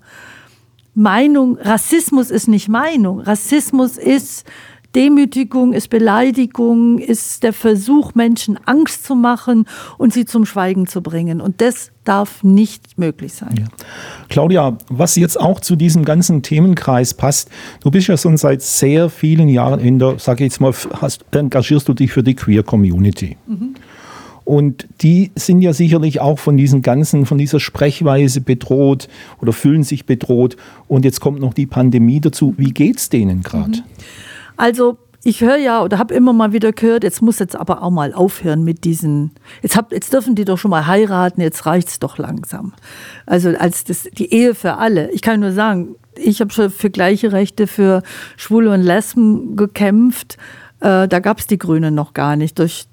Meinung, 0.95 1.57
Rassismus 1.57 2.29
ist 2.29 2.47
nicht 2.47 2.69
Meinung. 2.69 3.19
Rassismus 3.19 3.97
ist 3.97 4.45
Demütigung, 4.95 5.73
ist 5.73 5.89
Beleidigung, 5.89 6.99
ist 6.99 7.41
der 7.41 7.53
Versuch, 7.53 8.13
Menschen 8.13 8.59
Angst 8.65 9.05
zu 9.05 9.15
machen 9.15 9.65
und 9.97 10.13
sie 10.13 10.25
zum 10.25 10.45
Schweigen 10.45 10.85
zu 10.85 11.01
bringen. 11.01 11.41
Und 11.41 11.61
das 11.61 11.91
darf 12.03 12.43
nicht 12.43 12.99
möglich 12.99 13.33
sein. 13.33 13.55
Ja. 13.57 13.65
Claudia, 14.29 14.77
was 14.89 15.15
jetzt 15.15 15.39
auch 15.39 15.61
zu 15.61 15.75
diesem 15.75 16.05
ganzen 16.05 16.43
Themenkreis 16.43 17.15
passt, 17.15 17.49
du 17.81 17.89
bist 17.89 18.07
ja 18.07 18.17
schon 18.17 18.37
seit 18.37 18.61
sehr 18.61 19.09
vielen 19.09 19.49
Jahren 19.49 19.79
in 19.79 19.97
der, 19.97 20.19
sage 20.19 20.43
ich 20.43 20.51
jetzt 20.51 20.61
mal, 20.61 20.73
hast, 21.01 21.25
engagierst 21.31 21.87
du 21.87 21.93
dich 21.93 22.11
für 22.11 22.21
die 22.21 22.35
Queer 22.35 22.61
Community. 22.61 23.37
Mhm. 23.47 23.75
Und 24.45 24.87
die 25.01 25.31
sind 25.35 25.61
ja 25.61 25.73
sicherlich 25.73 26.19
auch 26.19 26.39
von 26.39 26.57
diesen 26.57 26.81
ganzen, 26.81 27.25
von 27.25 27.37
dieser 27.37 27.59
Sprechweise 27.59 28.41
bedroht 28.41 29.07
oder 29.41 29.53
fühlen 29.53 29.83
sich 29.83 30.05
bedroht. 30.05 30.57
Und 30.87 31.05
jetzt 31.05 31.21
kommt 31.21 31.39
noch 31.39 31.53
die 31.53 31.65
Pandemie 31.65 32.19
dazu. 32.19 32.53
Wie 32.57 32.71
geht 32.71 32.97
es 32.97 33.09
denen 33.09 33.41
gerade? 33.41 33.77
Mhm. 33.77 33.83
Also 34.57 34.97
ich 35.23 35.41
höre 35.41 35.57
ja 35.57 35.81
oder 35.81 35.97
habe 35.97 36.13
immer 36.13 36.33
mal 36.33 36.51
wieder 36.51 36.73
gehört, 36.73 37.03
jetzt 37.03 37.21
muss 37.21 37.39
jetzt 37.39 37.55
aber 37.55 37.81
auch 37.81 37.91
mal 37.91 38.13
aufhören 38.13 38.63
mit 38.63 38.83
diesen, 38.83 39.31
jetzt, 39.61 39.77
hab, 39.77 39.93
jetzt 39.93 40.11
dürfen 40.11 40.35
die 40.35 40.43
doch 40.43 40.57
schon 40.57 40.71
mal 40.71 40.85
heiraten, 40.85 41.39
jetzt 41.41 41.65
reicht 41.65 41.87
es 41.87 41.99
doch 41.99 42.17
langsam. 42.17 42.73
Also 43.25 43.49
als 43.57 43.85
das, 43.85 44.03
die 44.03 44.33
Ehe 44.33 44.53
für 44.53 44.75
alle. 44.77 45.09
Ich 45.11 45.21
kann 45.21 45.39
nur 45.39 45.53
sagen, 45.53 45.95
ich 46.15 46.41
habe 46.41 46.51
schon 46.51 46.69
für 46.69 46.89
gleiche 46.89 47.31
Rechte 47.31 47.67
für 47.67 48.03
Schwule 48.35 48.71
und 48.71 48.81
Lesben 48.81 49.55
gekämpft. 49.55 50.37
Äh, 50.81 51.07
da 51.07 51.33
es 51.37 51.47
die 51.47 51.57
Grünen 51.57 51.95
noch 51.95 52.13
gar 52.13 52.35
nicht. 52.35 52.59
Durch 52.59 52.85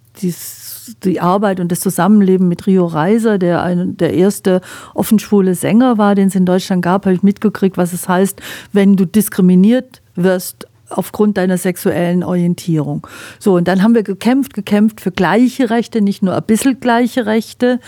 die 0.98 1.20
Arbeit 1.20 1.60
und 1.60 1.70
das 1.70 1.80
Zusammenleben 1.80 2.48
mit 2.48 2.66
Rio 2.66 2.86
Reiser, 2.86 3.38
der 3.38 3.62
ein, 3.62 3.96
der 3.96 4.14
erste 4.14 4.60
offen 4.94 5.18
schwule 5.18 5.54
Sänger 5.54 5.98
war, 5.98 6.14
den 6.14 6.28
es 6.28 6.34
in 6.34 6.46
Deutschland 6.46 6.82
gab, 6.82 7.06
habe 7.06 7.14
ich 7.14 7.22
mitgekriegt, 7.22 7.76
was 7.76 7.92
es 7.92 8.08
heißt, 8.08 8.40
wenn 8.72 8.96
du 8.96 9.04
diskriminiert 9.04 10.02
wirst 10.16 10.66
aufgrund 10.90 11.36
deiner 11.36 11.56
sexuellen 11.56 12.24
Orientierung. 12.24 13.06
So, 13.38 13.54
und 13.54 13.68
dann 13.68 13.82
haben 13.82 13.94
wir 13.94 14.02
gekämpft, 14.02 14.54
gekämpft 14.54 15.00
für 15.00 15.12
gleiche 15.12 15.70
Rechte, 15.70 16.00
nicht 16.00 16.22
nur 16.22 16.34
ein 16.34 16.42
bisschen 16.42 16.80
gleiche 16.80 17.26
Rechte. 17.26 17.78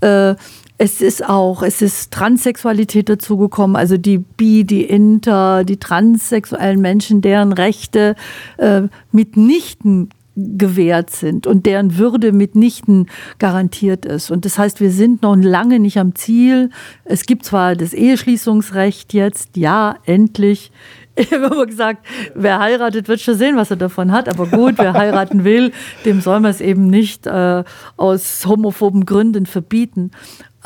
Äh, 0.00 0.34
es 0.78 1.00
ist 1.00 1.26
auch, 1.26 1.62
es 1.62 1.80
ist 1.80 2.12
Transsexualität 2.12 3.08
dazugekommen, 3.08 3.76
also 3.76 3.96
die 3.96 4.18
Bi, 4.18 4.64
die 4.64 4.84
Inter, 4.84 5.64
die 5.64 5.78
transsexuellen 5.78 6.80
Menschen, 6.80 7.22
deren 7.22 7.52
Rechte 7.52 8.14
äh, 8.58 8.82
mitnichten 9.10 10.10
gewährt 10.36 11.10
sind 11.10 11.46
und 11.46 11.64
deren 11.64 11.96
Würde 11.96 12.30
mitnichten 12.32 13.06
garantiert 13.38 14.04
ist. 14.04 14.30
Und 14.30 14.44
das 14.44 14.58
heißt, 14.58 14.80
wir 14.80 14.90
sind 14.90 15.22
noch 15.22 15.34
lange 15.36 15.80
nicht 15.80 15.98
am 15.98 16.14
Ziel. 16.14 16.70
Es 17.04 17.24
gibt 17.24 17.44
zwar 17.44 17.74
das 17.74 17.94
Eheschließungsrecht 17.94 19.14
jetzt, 19.14 19.56
ja, 19.56 19.96
endlich. 20.04 20.70
Ich 21.18 21.32
habe 21.32 21.46
immer 21.46 21.64
gesagt, 21.64 22.06
wer 22.34 22.58
heiratet, 22.58 23.08
wird 23.08 23.22
schon 23.22 23.38
sehen, 23.38 23.56
was 23.56 23.70
er 23.70 23.78
davon 23.78 24.12
hat. 24.12 24.28
Aber 24.28 24.46
gut, 24.46 24.74
wer 24.76 24.92
heiraten 24.92 25.44
will, 25.44 25.72
dem 26.04 26.20
soll 26.20 26.40
man 26.40 26.50
es 26.50 26.60
eben 26.60 26.88
nicht 26.88 27.26
äh, 27.26 27.64
aus 27.96 28.44
homophoben 28.44 29.06
Gründen 29.06 29.46
verbieten. 29.46 30.10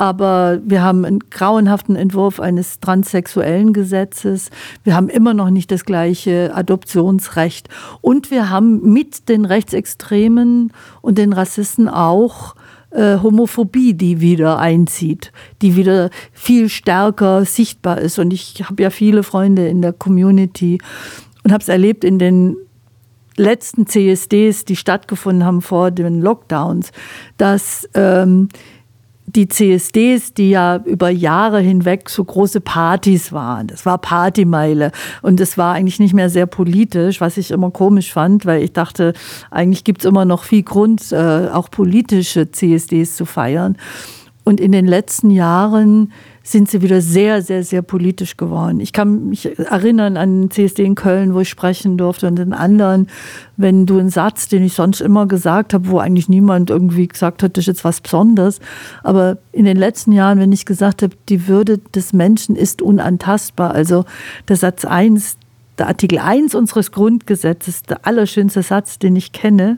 Aber 0.01 0.59
wir 0.65 0.81
haben 0.81 1.05
einen 1.05 1.19
grauenhaften 1.29 1.95
Entwurf 1.95 2.39
eines 2.39 2.79
transsexuellen 2.79 3.71
Gesetzes. 3.71 4.49
Wir 4.83 4.95
haben 4.95 5.09
immer 5.09 5.35
noch 5.35 5.51
nicht 5.51 5.69
das 5.69 5.85
gleiche 5.85 6.55
Adoptionsrecht. 6.55 7.69
Und 8.01 8.31
wir 8.31 8.49
haben 8.49 8.93
mit 8.93 9.29
den 9.29 9.45
Rechtsextremen 9.45 10.73
und 11.01 11.19
den 11.19 11.33
Rassisten 11.33 11.87
auch 11.87 12.55
äh, 12.89 13.19
Homophobie, 13.19 13.93
die 13.93 14.21
wieder 14.21 14.57
einzieht, 14.57 15.31
die 15.61 15.75
wieder 15.75 16.09
viel 16.33 16.67
stärker 16.69 17.45
sichtbar 17.45 18.01
ist. 18.01 18.17
Und 18.17 18.33
ich 18.33 18.63
habe 18.67 18.81
ja 18.81 18.89
viele 18.89 19.21
Freunde 19.21 19.67
in 19.67 19.83
der 19.83 19.93
Community 19.93 20.79
und 21.43 21.51
habe 21.51 21.61
es 21.61 21.69
erlebt 21.69 22.03
in 22.03 22.17
den 22.17 22.57
letzten 23.37 23.85
CSDs, 23.85 24.65
die 24.65 24.75
stattgefunden 24.75 25.45
haben 25.45 25.61
vor 25.61 25.91
den 25.91 26.21
Lockdowns, 26.21 26.91
dass 27.37 27.87
ähm, 27.93 28.49
die 29.35 29.47
CSDs, 29.47 30.33
die 30.33 30.51
ja 30.51 30.77
über 30.85 31.09
Jahre 31.09 31.59
hinweg 31.59 32.09
so 32.09 32.23
große 32.23 32.61
Partys 32.61 33.31
waren. 33.31 33.67
Das 33.67 33.85
war 33.85 33.97
Partymeile 33.97 34.91
und 35.21 35.39
es 35.39 35.57
war 35.57 35.73
eigentlich 35.73 35.99
nicht 35.99 36.13
mehr 36.13 36.29
sehr 36.29 36.45
politisch, 36.45 37.21
was 37.21 37.37
ich 37.37 37.51
immer 37.51 37.71
komisch 37.71 38.11
fand, 38.13 38.45
weil 38.45 38.63
ich 38.63 38.73
dachte, 38.73 39.13
eigentlich 39.49 39.83
gibt 39.83 40.01
es 40.01 40.05
immer 40.05 40.25
noch 40.25 40.43
viel 40.43 40.63
Grund, 40.63 41.11
äh, 41.11 41.47
auch 41.51 41.69
politische 41.69 42.51
CSDs 42.51 43.15
zu 43.15 43.25
feiern. 43.25 43.77
Und 44.43 44.59
in 44.59 44.71
den 44.71 44.87
letzten 44.87 45.29
Jahren 45.29 46.11
sind 46.43 46.69
sie 46.69 46.81
wieder 46.81 47.01
sehr, 47.01 47.41
sehr, 47.41 47.63
sehr 47.63 47.83
politisch 47.83 48.35
geworden. 48.35 48.79
Ich 48.79 48.93
kann 48.93 49.29
mich 49.29 49.57
erinnern 49.59 50.17
an 50.17 50.41
den 50.41 50.51
CSD 50.51 50.83
in 50.83 50.95
Köln, 50.95 51.35
wo 51.35 51.41
ich 51.41 51.49
sprechen 51.49 51.97
durfte 51.97 52.27
und 52.27 52.37
den 52.37 52.53
anderen, 52.53 53.07
wenn 53.57 53.85
du 53.85 53.99
einen 53.99 54.09
Satz, 54.09 54.47
den 54.47 54.63
ich 54.63 54.73
sonst 54.73 55.01
immer 55.01 55.27
gesagt 55.27 55.73
habe, 55.73 55.89
wo 55.89 55.99
eigentlich 55.99 56.29
niemand 56.29 56.71
irgendwie 56.71 57.07
gesagt 57.07 57.43
hat, 57.43 57.57
das 57.57 57.63
ist 57.63 57.67
jetzt 57.67 57.83
was 57.83 58.01
Besonderes, 58.01 58.59
aber 59.03 59.37
in 59.51 59.65
den 59.65 59.77
letzten 59.77 60.11
Jahren, 60.13 60.39
wenn 60.39 60.51
ich 60.51 60.65
gesagt 60.65 61.03
habe, 61.03 61.15
die 61.29 61.47
Würde 61.47 61.77
des 61.77 62.11
Menschen 62.11 62.55
ist 62.55 62.81
unantastbar, 62.81 63.71
also 63.71 64.05
der 64.47 64.55
Satz 64.55 64.83
1, 64.83 65.37
der 65.77 65.87
Artikel 65.87 66.17
1 66.17 66.55
unseres 66.55 66.91
Grundgesetzes, 66.91 67.83
der 67.83 68.05
allerschönste 68.07 68.63
Satz, 68.63 68.97
den 68.97 69.15
ich 69.15 69.31
kenne, 69.31 69.77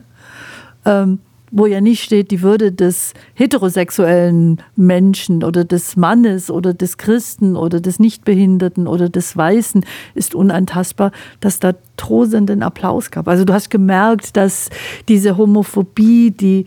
ähm, 0.86 1.18
wo 1.56 1.66
ja 1.66 1.80
nicht 1.80 2.02
steht, 2.02 2.32
die 2.32 2.42
Würde 2.42 2.72
des 2.72 3.14
heterosexuellen 3.34 4.60
Menschen 4.74 5.44
oder 5.44 5.64
des 5.64 5.94
Mannes 5.94 6.50
oder 6.50 6.74
des 6.74 6.98
Christen 6.98 7.54
oder 7.54 7.80
des 7.80 8.00
Nichtbehinderten 8.00 8.88
oder 8.88 9.08
des 9.08 9.36
Weißen 9.36 9.86
ist 10.16 10.34
unantastbar, 10.34 11.12
dass 11.38 11.60
da 11.60 11.74
tosenden 11.96 12.64
Applaus 12.64 13.12
gab. 13.12 13.28
Also 13.28 13.44
du 13.44 13.52
hast 13.52 13.70
gemerkt, 13.70 14.36
dass 14.36 14.68
diese 15.06 15.36
Homophobie, 15.36 16.32
die, 16.32 16.64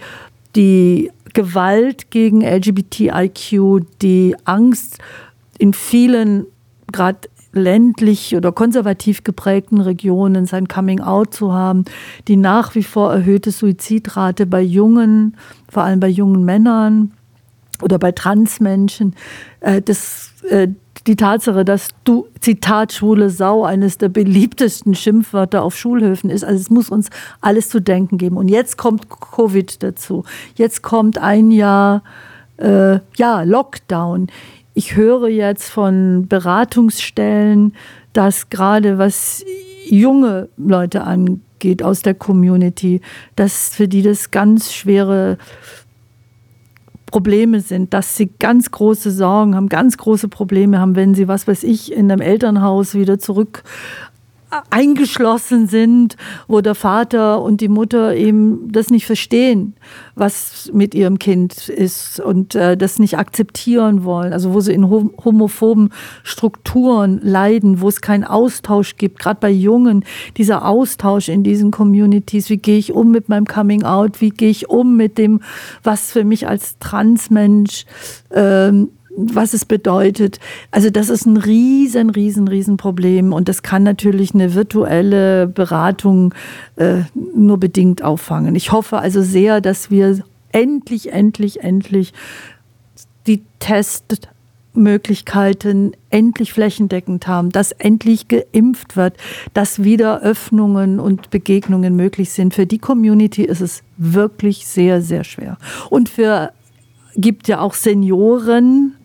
die 0.56 1.12
Gewalt 1.34 2.10
gegen 2.10 2.42
LGBTIQ, 2.42 3.86
die 4.02 4.38
Angst 4.46 5.00
in 5.60 5.74
vielen, 5.74 6.46
gerade 6.94 7.28
ländlich 7.58 8.36
oder 8.36 8.52
konservativ 8.52 9.24
geprägten 9.24 9.82
Regionen 9.82 10.46
sein 10.46 10.68
Coming-out 10.68 11.34
zu 11.34 11.54
haben, 11.54 11.86
die 12.28 12.38
nach 12.38 12.76
wie 12.76 12.84
vor 12.84 13.12
erhöhte 13.12 13.52
Suizidrate 13.52 14.46
bei 14.46 14.62
jungen, 14.62 15.36
vor 15.70 15.84
allem 15.84 16.00
bei 16.00 16.08
jungen 16.08 16.46
Männern 16.46 17.12
oder 17.82 18.00
bei 18.00 18.12
Transmenschen, 18.12 19.16
äh, 19.60 19.82
das, 19.82 20.32
äh, 20.50 20.68
die 21.06 21.16
Tatsache, 21.16 21.64
dass 21.64 21.90
du, 22.04 22.28
Zitat, 22.42 22.92
schwule 22.94 23.30
Sau, 23.30 23.64
eines 23.64 23.98
der 23.98 24.10
beliebtesten 24.10 24.94
Schimpfwörter 24.94 25.64
auf 25.64 25.78
Schulhöfen 25.78 26.30
ist. 26.30 26.44
Also 26.44 26.60
es 26.60 26.70
muss 26.70 26.90
uns 26.90 27.10
alles 27.40 27.70
zu 27.70 27.80
denken 27.80 28.18
geben. 28.18 28.38
Und 28.38 28.50
jetzt 28.50 28.78
kommt 28.78 29.10
Covid 29.10 29.84
dazu. 29.84 30.24
Jetzt 30.56 30.82
kommt 30.82 31.18
ein 31.18 31.52
Jahr, 31.52 32.04
äh, 32.58 33.00
ja, 33.16 33.44
Lockdown. 33.44 34.28
Ich 34.78 34.96
höre 34.96 35.28
jetzt 35.28 35.72
von 35.72 36.28
Beratungsstellen, 36.28 37.74
dass 38.14 38.50
gerade 38.50 39.00
was 39.00 39.44
junge 39.90 40.50
Leute 40.56 41.04
angeht 41.04 41.82
aus 41.82 42.04
der 42.04 42.14
Community, 42.14 43.02
dass 43.36 43.70
für 43.70 43.88
die 43.88 44.04
das 44.04 44.30
ganz 44.30 44.72
schwere 44.72 45.40
Probleme 47.08 47.62
sind, 47.62 47.92
dass 47.96 48.18
sie 48.18 48.30
ganz 48.38 48.70
große 48.70 49.10
Sorgen 49.10 49.56
haben, 49.56 49.68
ganz 49.68 49.98
große 49.98 50.28
Probleme 50.28 50.80
haben, 50.80 50.96
wenn 50.96 51.16
sie, 51.16 51.28
was 51.28 51.48
weiß 51.48 51.64
ich, 51.64 51.92
in 51.92 52.12
einem 52.12 52.22
Elternhaus 52.22 52.94
wieder 52.94 53.18
zurück 53.18 53.64
eingeschlossen 54.70 55.68
sind, 55.68 56.16
wo 56.48 56.62
der 56.62 56.76
Vater 56.76 57.42
und 57.42 57.60
die 57.60 57.68
Mutter 57.68 58.16
eben 58.16 58.72
das 58.72 58.90
nicht 58.90 59.06
verstehen, 59.06 59.76
was 60.16 60.72
mit 60.74 60.96
ihrem 60.96 61.20
Kind 61.20 61.68
ist 61.68 62.20
und 62.20 62.56
äh, 62.56 62.78
das 62.78 62.98
nicht 62.98 63.18
akzeptieren 63.18 64.04
wollen. 64.04 64.32
Also 64.32 64.54
wo 64.54 64.62
sie 64.62 64.74
in 64.74 64.90
homophoben 64.90 65.92
Strukturen 66.24 67.20
leiden, 67.22 67.82
wo 67.82 67.90
es 67.90 68.00
keinen 68.00 68.24
Austausch 68.24 68.96
gibt, 68.96 69.20
gerade 69.20 69.40
bei 69.42 69.52
Jungen, 69.52 70.06
dieser 70.38 70.66
Austausch 70.66 71.28
in 71.28 71.44
diesen 71.44 71.72
Communities, 71.72 72.50
wie 72.50 72.58
gehe 72.58 72.78
ich 72.78 72.94
um 72.94 73.12
mit 73.12 73.28
meinem 73.28 73.46
Coming 73.46 73.84
Out, 73.84 74.22
wie 74.22 74.30
gehe 74.30 74.50
ich 74.50 74.70
um 74.70 74.96
mit 74.96 75.18
dem, 75.18 75.42
was 75.84 76.12
für 76.12 76.24
mich 76.24 76.48
als 76.48 76.78
Transmensch 76.80 77.86
ähm, 78.32 78.90
was 79.18 79.54
es 79.54 79.66
bedeutet. 79.66 80.40
Also 80.70 80.92
das 80.92 81.10
ist 81.10 81.26
ein 81.26 81.38
riesen, 81.38 82.12
riesen, 82.12 82.48
riesen 82.48 82.78
Problem 82.78 83.34
und 83.34 83.50
das 83.50 83.64
kann 83.64 83.82
natürlich 83.84 84.34
eine 84.34 84.54
virtuelle 84.54 85.48
Beratung 85.48 86.34
äh, 86.76 87.00
nur 87.16 87.60
bedingt 87.60 88.04
auffangen. 88.04 88.54
Ich 88.56 88.72
hoffe 88.72 89.00
also 89.00 89.24
sehr, 89.24 89.60
dass 89.60 89.90
wir 89.90 90.24
endlich, 90.52 91.12
endlich, 91.12 91.64
endlich 91.64 92.14
die 93.26 93.42
Testmöglichkeiten 93.60 95.94
endlich 96.12 96.54
flächendeckend 96.54 97.26
haben, 97.28 97.50
dass 97.50 97.72
endlich 97.72 98.28
geimpft 98.28 98.96
wird, 98.96 99.18
dass 99.54 99.84
wieder 99.84 100.22
Öffnungen 100.22 101.00
und 101.00 101.32
Begegnungen 101.32 101.96
möglich 101.96 102.30
sind. 102.30 102.54
Für 102.54 102.68
die 102.68 102.78
Community 102.78 103.44
ist 103.44 103.62
es 103.62 103.82
wirklich 103.98 104.68
sehr, 104.68 105.02
sehr 105.02 105.24
schwer. 105.24 105.58
Und 105.90 106.10
für 106.10 106.52
gibt 107.18 107.48
ja 107.48 107.60
auch 107.60 107.74
Senioren, 107.74 108.96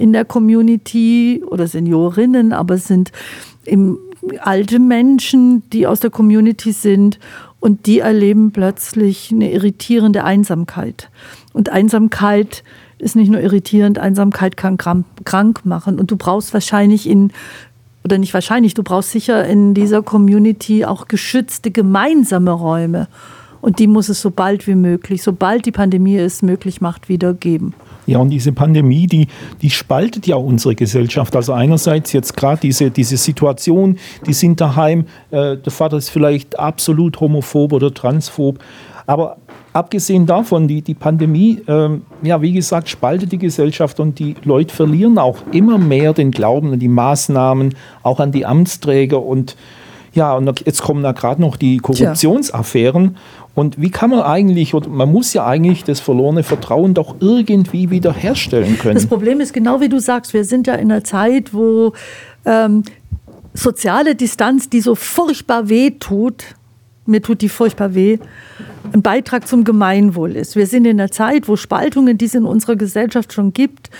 in 0.00 0.12
der 0.12 0.24
Community 0.24 1.44
oder 1.46 1.66
Seniorinnen, 1.66 2.52
aber 2.52 2.74
es 2.74 2.86
sind 2.86 3.12
im, 3.64 3.98
alte 4.40 4.78
Menschen, 4.78 5.62
die 5.70 5.86
aus 5.86 6.00
der 6.00 6.10
Community 6.10 6.72
sind 6.72 7.18
und 7.58 7.86
die 7.86 8.00
erleben 8.00 8.50
plötzlich 8.50 9.30
eine 9.30 9.52
irritierende 9.52 10.24
Einsamkeit. 10.24 11.10
Und 11.52 11.68
Einsamkeit 11.68 12.64
ist 12.98 13.16
nicht 13.16 13.30
nur 13.30 13.40
irritierend, 13.40 13.98
Einsamkeit 13.98 14.56
kann 14.56 14.76
krank 14.78 15.64
machen. 15.64 15.98
Und 15.98 16.10
du 16.10 16.16
brauchst 16.16 16.52
wahrscheinlich 16.54 17.08
in, 17.08 17.32
oder 18.04 18.18
nicht 18.18 18.34
wahrscheinlich, 18.34 18.74
du 18.74 18.82
brauchst 18.82 19.10
sicher 19.10 19.46
in 19.46 19.74
dieser 19.74 20.02
Community 20.02 20.84
auch 20.84 21.08
geschützte 21.08 21.70
gemeinsame 21.70 22.50
Räume 22.50 23.08
Und 23.60 23.78
die 23.78 23.86
muss 23.86 24.08
es 24.08 24.22
so 24.22 24.30
bald 24.30 24.66
wie 24.66 24.74
möglich, 24.74 25.22
sobald 25.22 25.66
die 25.66 25.72
Pandemie 25.72 26.16
es 26.16 26.42
möglich 26.42 26.80
macht, 26.80 27.08
wieder 27.08 27.34
geben. 27.34 27.74
Ja, 28.10 28.18
und 28.18 28.30
diese 28.30 28.50
Pandemie, 28.50 29.06
die, 29.06 29.28
die 29.62 29.70
spaltet 29.70 30.26
ja 30.26 30.34
unsere 30.34 30.74
Gesellschaft. 30.74 31.36
Also 31.36 31.52
einerseits 31.52 32.12
jetzt 32.12 32.36
gerade 32.36 32.60
diese, 32.60 32.90
diese 32.90 33.16
Situation, 33.16 33.98
die 34.26 34.32
sind 34.32 34.60
daheim, 34.60 35.04
äh, 35.30 35.56
der 35.56 35.70
Vater 35.70 35.96
ist 35.96 36.08
vielleicht 36.08 36.58
absolut 36.58 37.20
homophob 37.20 37.72
oder 37.72 37.94
transphob, 37.94 38.58
aber 39.06 39.36
abgesehen 39.72 40.26
davon, 40.26 40.66
die, 40.66 40.82
die 40.82 40.94
Pandemie, 40.94 41.62
ähm, 41.68 42.02
ja, 42.22 42.42
wie 42.42 42.50
gesagt, 42.50 42.88
spaltet 42.88 43.30
die 43.30 43.38
Gesellschaft 43.38 44.00
und 44.00 44.18
die 44.18 44.34
Leute 44.42 44.74
verlieren 44.74 45.16
auch 45.16 45.38
immer 45.52 45.78
mehr 45.78 46.12
den 46.12 46.32
Glauben 46.32 46.72
an 46.72 46.80
die 46.80 46.88
Maßnahmen, 46.88 47.76
auch 48.02 48.18
an 48.18 48.32
die 48.32 48.44
Amtsträger 48.44 49.22
und 49.22 49.54
ja, 50.12 50.34
und 50.34 50.62
jetzt 50.66 50.82
kommen 50.82 51.04
da 51.04 51.12
gerade 51.12 51.40
noch 51.40 51.56
die 51.56 51.76
Korruptionsaffären. 51.76 53.16
Und 53.54 53.80
wie 53.80 53.90
kann 53.90 54.10
man 54.10 54.20
eigentlich, 54.22 54.74
oder 54.74 54.88
man 54.88 55.10
muss 55.10 55.32
ja 55.32 55.46
eigentlich 55.46 55.84
das 55.84 56.00
verlorene 56.00 56.42
Vertrauen 56.42 56.94
doch 56.94 57.16
irgendwie 57.20 57.90
wiederherstellen 57.90 58.78
können. 58.78 58.94
Das 58.94 59.06
Problem 59.06 59.40
ist 59.40 59.52
genau 59.52 59.80
wie 59.80 59.88
du 59.88 60.00
sagst, 60.00 60.32
wir 60.32 60.44
sind 60.44 60.66
ja 60.66 60.74
in 60.74 60.90
einer 60.90 61.04
Zeit, 61.04 61.52
wo 61.52 61.92
ähm, 62.44 62.84
soziale 63.54 64.14
Distanz, 64.14 64.68
die 64.68 64.80
so 64.80 64.94
furchtbar 64.94 65.68
weh 65.68 65.90
tut, 65.90 66.44
mir 67.06 67.22
tut 67.22 67.42
die 67.42 67.48
furchtbar 67.48 67.94
weh, 67.94 68.18
ein 68.92 69.02
Beitrag 69.02 69.46
zum 69.48 69.64
Gemeinwohl 69.64 70.36
ist. 70.36 70.56
Wir 70.56 70.66
sind 70.66 70.86
in 70.86 71.00
einer 71.00 71.10
Zeit, 71.10 71.48
wo 71.48 71.56
Spaltungen, 71.56 72.18
die 72.18 72.26
es 72.26 72.34
in 72.34 72.44
unserer 72.44 72.76
Gesellschaft 72.76 73.32
schon 73.32 73.52
gibt, 73.52 73.90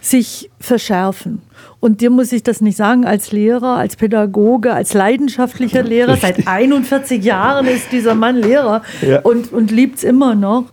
sich 0.00 0.50
verschärfen. 0.60 1.42
Und 1.80 2.00
dir 2.00 2.10
muss 2.10 2.32
ich 2.32 2.42
das 2.42 2.60
nicht 2.60 2.76
sagen, 2.76 3.04
als 3.04 3.32
Lehrer, 3.32 3.76
als 3.76 3.96
Pädagoge, 3.96 4.72
als 4.72 4.94
leidenschaftlicher 4.94 5.82
Lehrer. 5.82 6.16
Seit 6.16 6.46
41 6.46 7.22
Jahren 7.24 7.66
ist 7.66 7.92
dieser 7.92 8.14
Mann 8.14 8.36
Lehrer 8.36 8.82
ja. 9.00 9.20
und, 9.20 9.52
und 9.52 9.70
liebt 9.70 9.98
es 9.98 10.04
immer 10.04 10.34
noch, 10.34 10.66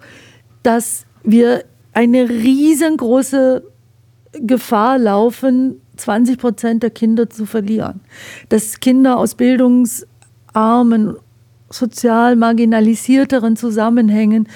dass 0.63 1.05
wir 1.24 1.63
eine 1.94 2.29
riesengroße 2.29 3.63
Gefahr 4.34 4.98
laufen, 4.98 5.82
20 5.98 6.38
Prozent 6.38 6.84
der 6.84 6.89
Kinder 6.89 7.29
zu 7.29 7.46
verlieren. 7.46 8.01
Dass 8.50 8.79
Kinder 8.79 9.17
aus 9.17 9.36
bildungsarmen 9.36 11.15
sozial 11.70 12.36
marginalisierteren 12.36 13.55
Zusammenhängen 13.55 14.48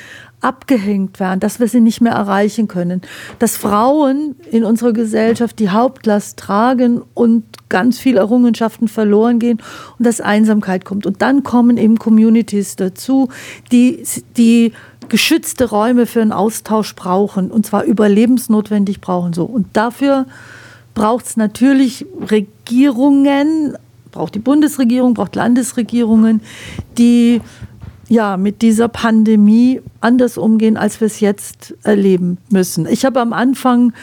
abgehängt 0.41 1.19
werden, 1.19 1.39
dass 1.39 1.59
wir 1.59 1.67
sie 1.67 1.81
nicht 1.81 2.01
mehr 2.01 2.13
erreichen 2.13 2.67
können, 2.67 3.01
dass 3.39 3.57
Frauen 3.57 4.35
in 4.51 4.63
unserer 4.63 4.93
Gesellschaft 4.93 5.59
die 5.59 5.69
Hauptlast 5.69 6.37
tragen 6.37 7.01
und 7.13 7.43
ganz 7.67 7.99
viele 7.99 8.19
Errungenschaften 8.19 8.87
verloren 8.87 9.39
gehen 9.39 9.59
und 9.97 10.05
dass 10.05 10.21
Einsamkeit 10.21 10.85
kommt. 10.85 11.05
Und 11.05 11.21
dann 11.21 11.43
kommen 11.43 11.77
eben 11.77 11.99
Communities 11.99 12.75
dazu, 12.77 13.29
die, 13.71 14.03
die 14.37 14.71
geschützte 15.09 15.69
Räume 15.69 16.05
für 16.05 16.21
einen 16.21 16.31
Austausch 16.31 16.95
brauchen 16.95 17.51
und 17.51 17.65
zwar 17.65 17.83
überlebensnotwendig 17.83 19.01
brauchen 19.01 19.33
so. 19.33 19.43
Und 19.43 19.67
dafür 19.73 20.25
braucht 20.93 21.25
es 21.25 21.37
natürlich 21.37 22.05
Regierungen, 22.31 23.77
braucht 24.11 24.35
die 24.35 24.39
Bundesregierung, 24.39 25.13
braucht 25.13 25.35
Landesregierungen, 25.35 26.41
die 26.97 27.41
ja 28.09 28.37
mit 28.37 28.61
dieser 28.61 28.89
Pandemie 28.89 29.81
anders 30.01 30.37
umgehen, 30.37 30.75
als 30.75 30.99
wir 30.99 31.05
es 31.05 31.19
jetzt 31.19 31.75
erleben 31.83 32.37
müssen. 32.49 32.85
Ich 32.87 33.05
habe 33.05 33.21
am 33.21 33.31
Anfang 33.33 33.93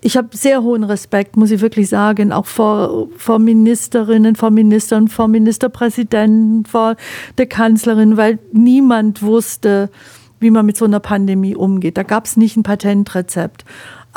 ich 0.00 0.16
habe 0.16 0.28
sehr 0.36 0.62
hohen 0.62 0.84
Respekt, 0.84 1.36
muss 1.36 1.50
ich 1.50 1.60
wirklich 1.60 1.88
sagen, 1.88 2.32
auch 2.32 2.46
vor, 2.46 3.08
vor 3.16 3.40
Ministerinnen, 3.40 4.36
vor 4.36 4.50
Ministern, 4.50 5.08
vor 5.08 5.26
Ministerpräsidenten, 5.26 6.64
vor 6.66 6.94
der 7.36 7.46
Kanzlerin, 7.46 8.16
weil 8.16 8.38
niemand 8.52 9.22
wusste, 9.22 9.90
wie 10.38 10.50
man 10.50 10.66
mit 10.66 10.76
so 10.76 10.84
einer 10.84 11.00
Pandemie 11.00 11.56
umgeht. 11.56 11.96
Da 11.96 12.04
gab 12.04 12.26
es 12.26 12.36
nicht 12.36 12.56
ein 12.56 12.62
Patentrezept 12.62 13.64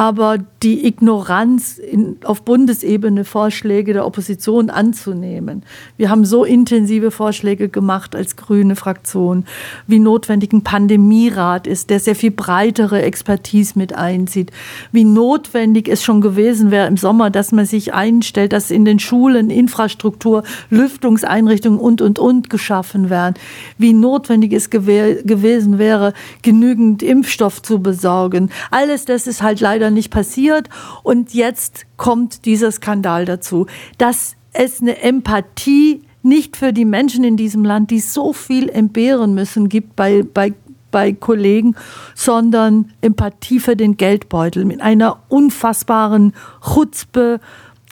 aber 0.02 0.40
die 0.64 0.88
Ignoranz 0.88 1.78
in, 1.78 2.18
auf 2.24 2.42
Bundesebene 2.42 3.24
Vorschläge 3.24 3.94
der 3.94 4.08
Opposition 4.08 4.72
anzunehmen. 4.72 5.62
Wir 5.96 6.10
haben 6.10 6.26
so 6.26 6.44
intensive 6.44 7.12
Vorschläge 7.12 7.70
gemacht 7.70 8.16
als 8.16 8.36
grüne 8.36 8.76
Fraktion, 8.76 9.46
wie 9.86 10.00
notwendig 10.00 10.54
ein 10.54 10.64
Pandemierat 10.64 11.68
ist, 11.68 11.92
der 11.92 12.00
sehr 12.00 12.16
viel 12.16 12.32
breitere 12.32 13.04
Expertise 13.04 13.78
mit 13.78 13.94
einzieht, 13.94 14.50
wie 14.92 15.04
notwendig 15.04 15.88
es 15.88 16.04
schon 16.04 16.20
gewesen 16.20 16.72
wäre 16.72 16.88
im 16.88 16.98
Sommer, 16.98 17.30
dass 17.30 17.52
man 17.52 17.68
sich 17.68 17.94
einstellt, 17.94 18.54
dass 18.54 18.72
in 18.72 18.86
den 18.86 18.98
Schulen 18.98 19.52
Infrastruktur, 19.52 20.42
Lüftungseinrichtungen 20.72 21.80
und, 21.80 22.02
und, 22.02 22.18
und 22.18 22.50
geschaffen 22.50 23.12
werden, 23.12 23.36
wie 23.78 23.94
notwendig 23.94 24.52
es 24.54 24.72
gewesen 24.72 25.78
wäre, 25.78 26.14
genügend 26.42 27.04
Impfstoff 27.04 27.62
zu 27.62 27.84
besorgen. 27.84 28.50
Alles 28.72 29.06
das 29.06 29.28
ist 29.28 29.44
halt 29.44 29.60
leider 29.60 29.91
nicht 29.94 30.12
passiert. 30.12 30.70
Und 31.04 31.34
jetzt 31.34 31.86
kommt 31.98 32.46
dieser 32.46 32.72
Skandal 32.72 33.26
dazu, 33.26 33.68
dass 33.98 34.36
es 34.54 34.82
eine 34.82 35.02
Empathie 35.02 36.02
nicht 36.24 36.58
für 36.58 36.74
die 36.74 36.86
Menschen 36.86 37.24
in 37.24 37.38
diesem 37.38 37.66
Land, 37.66 37.92
die 37.92 38.00
so 38.00 38.34
viel 38.34 38.70
entbehren 38.70 39.34
müssen, 39.34 39.70
gibt 39.70 39.96
bei, 39.96 40.24
bei, 40.24 40.54
bei 40.92 41.14
Kollegen, 41.14 41.76
sondern 42.16 42.92
Empathie 43.02 43.60
für 43.60 43.76
den 43.76 43.98
Geldbeutel 43.98 44.66
mit 44.66 44.82
einer 44.82 45.20
unfassbaren 45.30 46.34
Chutzpe, 46.62 47.40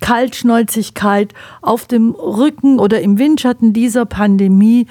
Kaltschnäuzigkeit 0.02 1.34
auf 1.62 1.86
dem 1.86 2.12
Rücken 2.12 2.80
oder 2.80 3.02
im 3.02 3.18
Windschatten 3.18 3.74
dieser 3.74 4.06
Pandemie 4.06 4.88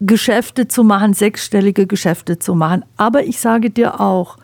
Geschäfte 0.00 0.68
zu 0.68 0.84
machen, 0.84 1.14
sechsstellige 1.14 1.86
Geschäfte 1.86 2.38
zu 2.38 2.54
machen. 2.54 2.84
Aber 2.96 3.24
ich 3.24 3.40
sage 3.40 3.70
dir 3.70 4.00
auch, 4.00 4.36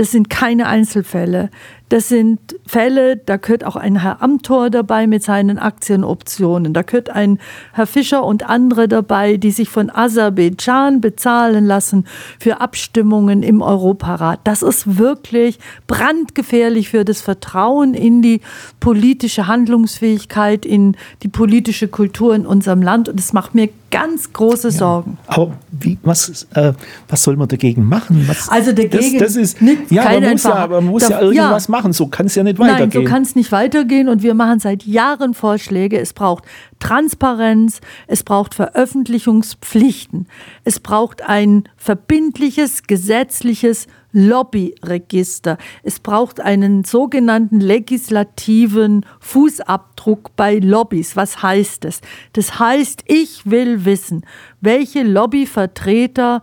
das 0.00 0.12
sind 0.12 0.30
keine 0.30 0.66
Einzelfälle. 0.66 1.50
Das 1.90 2.08
sind 2.08 2.38
Fälle, 2.66 3.16
da 3.16 3.36
gehört 3.36 3.64
auch 3.64 3.74
ein 3.74 4.00
Herr 4.00 4.22
Amthor 4.22 4.70
dabei 4.70 5.08
mit 5.08 5.24
seinen 5.24 5.58
Aktienoptionen. 5.58 6.72
Da 6.72 6.82
gehört 6.82 7.10
ein 7.10 7.40
Herr 7.72 7.88
Fischer 7.88 8.22
und 8.22 8.48
andere 8.48 8.86
dabei, 8.86 9.36
die 9.36 9.50
sich 9.50 9.68
von 9.68 9.90
Aserbaidschan 9.90 11.00
bezahlen 11.00 11.66
lassen 11.66 12.06
für 12.38 12.60
Abstimmungen 12.60 13.42
im 13.42 13.60
Europarat. 13.60 14.38
Das 14.44 14.62
ist 14.62 14.98
wirklich 14.98 15.58
brandgefährlich 15.88 16.90
für 16.90 17.04
das 17.04 17.22
Vertrauen 17.22 17.94
in 17.94 18.22
die 18.22 18.40
politische 18.78 19.48
Handlungsfähigkeit, 19.48 20.64
in 20.64 20.96
die 21.24 21.28
politische 21.28 21.88
Kultur 21.88 22.36
in 22.36 22.46
unserem 22.46 22.82
Land. 22.82 23.08
Und 23.08 23.18
es 23.18 23.32
macht 23.32 23.56
mir 23.56 23.68
ganz 23.90 24.32
große 24.32 24.70
Sorgen. 24.70 25.18
Ja, 25.28 25.34
aber 25.36 25.52
wie, 25.72 25.98
was, 26.02 26.46
äh, 26.54 26.72
was 27.08 27.22
soll 27.22 27.36
man 27.36 27.48
dagegen 27.48 27.84
machen? 27.84 28.24
Was, 28.28 28.48
also 28.48 28.72
dagegen 28.72 29.18
das, 29.18 29.34
das 29.34 29.36
ist, 29.36 29.58
ja, 29.90 30.04
man 30.04 30.30
muss, 30.30 30.42
ja, 30.44 30.66
man 30.66 30.84
muss 30.84 31.02
da, 31.02 31.10
ja 31.10 31.20
irgendwas 31.22 31.66
ja. 31.66 31.72
Machen, 31.80 31.92
so 31.92 32.06
kann 32.06 32.26
es 32.26 32.34
ja 32.34 32.42
nicht 32.42 32.58
weitergehen. 32.58 32.90
Nein, 32.92 33.06
so 33.06 33.10
kann 33.10 33.22
es 33.22 33.34
nicht 33.34 33.52
weitergehen 33.52 34.08
und 34.08 34.22
wir 34.22 34.34
machen 34.34 34.60
seit 34.60 34.84
Jahren 34.84 35.34
Vorschläge. 35.34 35.98
Es 35.98 36.12
braucht 36.12 36.44
Transparenz, 36.78 37.80
es 38.06 38.22
braucht 38.22 38.54
Veröffentlichungspflichten, 38.54 40.28
es 40.64 40.80
braucht 40.80 41.22
ein 41.22 41.64
verbindliches 41.76 42.82
gesetzliches 42.84 43.86
Lobbyregister. 44.12 45.56
Es 45.82 46.00
braucht 46.00 46.40
einen 46.40 46.84
sogenannten 46.84 47.60
legislativen 47.60 49.06
Fußabdruck 49.20 50.34
bei 50.36 50.58
Lobbys. 50.58 51.16
Was 51.16 51.42
heißt 51.42 51.84
das? 51.84 52.00
Das 52.32 52.58
heißt, 52.58 53.04
ich 53.06 53.48
will 53.48 53.84
wissen, 53.84 54.26
welche 54.60 55.04
Lobbyvertreter 55.04 56.42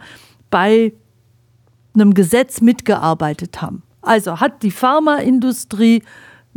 bei 0.50 0.94
einem 1.94 2.14
Gesetz 2.14 2.62
mitgearbeitet 2.62 3.62
haben. 3.62 3.84
Also 4.08 4.40
hat 4.40 4.64
die 4.64 4.72
Pharmaindustrie 4.72 6.04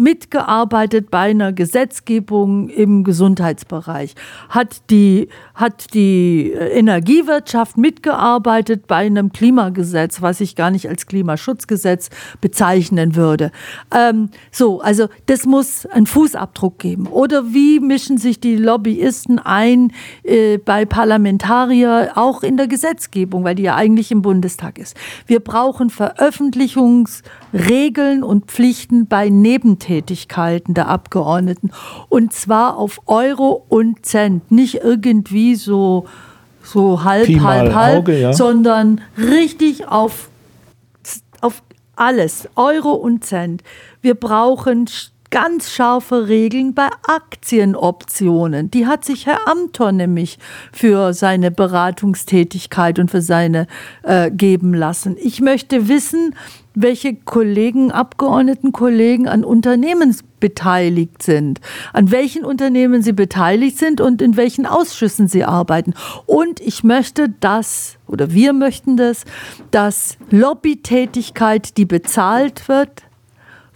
mitgearbeitet 0.01 1.11
bei 1.11 1.31
einer 1.31 1.53
Gesetzgebung 1.53 2.71
im 2.71 3.05
Gesundheitsbereich, 3.05 4.15
hat 4.49 4.91
die, 4.91 5.29
hat 5.55 5.93
die 5.95 6.51
Energiewirtschaft 6.53 7.77
mitgearbeitet 7.77 8.87
bei 8.87 8.97
einem 8.97 9.31
Klimagesetz, 9.31 10.23
was 10.23 10.41
ich 10.41 10.57
gar 10.57 10.71
nicht 10.71 10.89
als 10.89 11.07
Klimaschutzgesetz 11.07 12.09
bezeichnen 12.41 13.15
würde. 13.15 13.53
Ähm, 13.95 14.31
so, 14.51 14.81
also 14.81 15.09
das 15.27 15.45
muss 15.45 15.85
einen 15.87 16.07
Fußabdruck 16.07 16.79
geben. 16.79 17.07
Oder 17.07 17.53
wie 17.53 17.79
mischen 17.79 18.17
sich 18.17 18.41
die 18.41 18.57
Lobbyisten 18.57 19.39
ein 19.39 19.93
äh, 20.23 20.57
bei 20.57 20.87
Parlamentarier 20.87 22.13
auch 22.15 22.43
in 22.43 22.57
der 22.57 22.69
Gesetzgebung, 22.69 23.45
weil 23.45 23.55
die 23.55 23.65
ja 23.65 23.77
eigentlich 23.77 24.11
im 24.11 24.23
Bundestag 24.23 24.79
ist. 24.79 24.97
Wir 25.27 25.41
brauchen 25.41 25.91
Veröffentlichungsregeln 27.53 28.23
und 28.23 28.47
Pflichten 28.47 29.07
bei 29.07 29.29
Nebentätigkeiten. 29.29 30.11
Tätigkeiten 30.11 30.75
der 30.75 30.89
Abgeordneten. 30.89 31.71
Und 32.09 32.33
zwar 32.33 32.77
auf 32.77 33.01
Euro 33.07 33.65
und 33.69 34.05
Cent, 34.07 34.51
nicht 34.51 34.77
irgendwie 34.77 35.55
so, 35.55 36.07
so 36.63 37.05
halb, 37.05 37.27
Pi 37.27 37.35
halb, 37.35 37.75
halb, 37.75 37.99
Auge, 37.99 38.19
ja. 38.19 38.33
sondern 38.33 39.01
richtig 39.17 39.89
auf, 39.89 40.29
auf 41.41 41.63
alles, 41.97 42.49
Euro 42.57 42.93
und 42.93 43.25
Cent. 43.25 43.63
Wir 44.01 44.15
brauchen 44.15 44.89
ganz 45.31 45.71
scharfe 45.71 46.29
Regeln 46.29 46.75
bei 46.75 46.89
Aktienoptionen. 47.07 48.71
Die 48.71 48.87
hat 48.87 49.05
sich 49.05 49.27
Herr 49.27 49.47
Amthor 49.49 49.93
nämlich 49.93 50.39
für 50.73 51.13
seine 51.15 51.51
Beratungstätigkeit 51.51 52.99
und 52.99 53.11
für 53.11 53.23
seine 53.23 53.67
äh, 54.03 54.31
geben 54.31 54.75
lassen. 54.75 55.17
Ich 55.21 55.41
möchte 55.41 55.89
wissen, 55.89 56.35
welche 56.75 57.15
Kollegen, 57.15 57.91
Abgeordneten 57.91 58.73
Kollegen 58.73 59.29
an 59.29 59.45
Unternehmen 59.45 60.17
beteiligt 60.39 61.23
sind, 61.23 61.61
an 61.93 62.11
welchen 62.11 62.45
Unternehmen 62.45 63.03
sie 63.03 63.13
beteiligt 63.13 63.79
sind 63.79 64.01
und 64.01 64.23
in 64.23 64.37
welchen 64.37 64.67
Ausschüssen 64.67 65.29
sie 65.29 65.45
arbeiten. 65.45 65.95
Und 66.27 66.61
ich 66.61 66.83
möchte 66.83 67.29
das, 67.41 67.99
oder 68.07 68.33
wir 68.33 68.53
möchten 68.53 68.97
das, 68.97 69.25
dass 69.71 70.17
Lobbytätigkeit, 70.31 71.77
die 71.77 71.85
bezahlt 71.85 72.69
wird, 72.69 73.03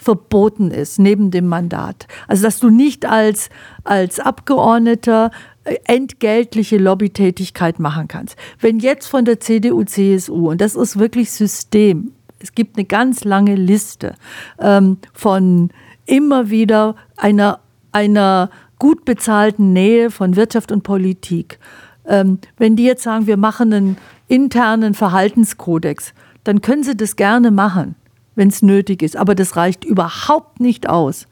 verboten 0.04 0.70
ist 0.70 0.98
neben 0.98 1.30
dem 1.30 1.46
Mandat. 1.46 2.06
Also 2.28 2.44
dass 2.44 2.60
du 2.60 2.68
nicht 2.68 3.06
als, 3.06 3.48
als 3.84 4.20
Abgeordneter 4.20 5.30
äh, 5.64 5.76
entgeltliche 5.84 6.76
Lobbytätigkeit 6.76 7.80
machen 7.80 8.06
kannst. 8.06 8.36
Wenn 8.60 8.78
jetzt 8.78 9.06
von 9.06 9.24
der 9.24 9.40
CDU, 9.40 9.82
CSU, 9.84 10.50
und 10.50 10.60
das 10.60 10.76
ist 10.76 10.98
wirklich 10.98 11.30
System, 11.30 12.12
es 12.38 12.54
gibt 12.54 12.76
eine 12.76 12.84
ganz 12.84 13.24
lange 13.24 13.54
Liste 13.54 14.14
ähm, 14.60 14.98
von 15.14 15.70
immer 16.04 16.50
wieder 16.50 16.96
einer, 17.16 17.60
einer 17.92 18.50
gut 18.78 19.06
bezahlten 19.06 19.72
Nähe 19.72 20.10
von 20.10 20.36
Wirtschaft 20.36 20.70
und 20.70 20.82
Politik. 20.82 21.58
Ähm, 22.06 22.38
wenn 22.58 22.76
die 22.76 22.84
jetzt 22.84 23.02
sagen, 23.02 23.26
wir 23.26 23.38
machen 23.38 23.72
einen 23.72 23.96
internen 24.28 24.92
Verhaltenskodex, 24.92 26.12
dann 26.44 26.60
können 26.60 26.82
sie 26.82 26.94
das 26.94 27.16
gerne 27.16 27.50
machen 27.50 27.94
wenn 28.34 28.48
es 28.48 28.62
nötig 28.62 29.02
ist. 29.02 29.16
Aber 29.16 29.34
das 29.34 29.56
reicht 29.56 29.84
überhaupt 29.84 30.60
nicht 30.60 30.88
aus, 30.88 31.26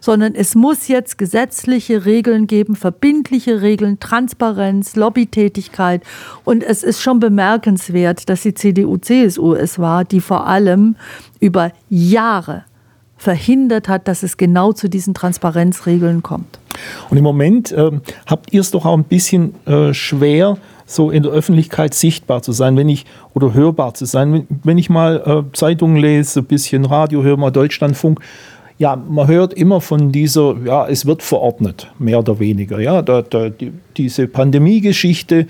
sondern 0.00 0.34
es 0.34 0.54
muss 0.54 0.88
jetzt 0.88 1.18
gesetzliche 1.18 2.04
Regeln 2.04 2.46
geben, 2.46 2.76
verbindliche 2.76 3.62
Regeln, 3.62 4.00
Transparenz, 4.00 4.96
Lobbytätigkeit. 4.96 6.02
Und 6.44 6.62
es 6.62 6.82
ist 6.82 7.02
schon 7.02 7.20
bemerkenswert, 7.20 8.28
dass 8.28 8.42
die 8.42 8.54
CDU-CSU 8.54 9.54
es 9.54 9.78
war, 9.78 10.04
die 10.04 10.20
vor 10.20 10.46
allem 10.46 10.96
über 11.40 11.72
Jahre 11.88 12.64
verhindert 13.18 13.88
hat, 13.88 14.08
dass 14.08 14.22
es 14.22 14.36
genau 14.36 14.72
zu 14.72 14.88
diesen 14.88 15.12
Transparenzregeln 15.12 16.22
kommt. 16.22 16.58
Und 17.10 17.18
im 17.18 17.24
Moment 17.24 17.72
äh, 17.72 17.90
habt 18.26 18.52
ihr 18.52 18.60
es 18.60 18.70
doch 18.70 18.86
auch 18.86 18.96
ein 18.96 19.04
bisschen 19.04 19.54
äh, 19.66 19.92
schwer, 19.92 20.56
so 20.88 21.10
in 21.10 21.22
der 21.22 21.32
Öffentlichkeit 21.32 21.92
sichtbar 21.92 22.42
zu 22.42 22.52
sein, 22.52 22.76
wenn 22.76 22.88
ich 22.88 23.04
oder 23.34 23.52
hörbar 23.52 23.94
zu 23.94 24.06
sein. 24.06 24.46
Wenn, 24.64 24.78
ich 24.78 24.88
mal 24.88 25.22
äh, 25.24 25.54
Zeitungen 25.54 25.98
lese, 25.98 26.40
ein 26.40 26.46
bisschen 26.46 26.86
Radio 26.86 27.22
höre, 27.22 27.36
mal 27.36 27.50
Deutschlandfunk, 27.50 28.20
ja, 28.78 28.96
man 28.96 29.26
hört 29.26 29.52
immer 29.52 29.80
von 29.80 30.12
dieser, 30.12 30.56
ja, 30.64 30.86
es 30.86 31.04
wird 31.04 31.22
verordnet, 31.22 31.88
mehr 31.98 32.20
oder 32.20 32.38
weniger. 32.38 32.80
Ja, 32.80 33.02
da, 33.02 33.22
da, 33.22 33.50
die, 33.50 33.72
diese 33.96 34.28
Pandemiegeschichte, 34.28 35.46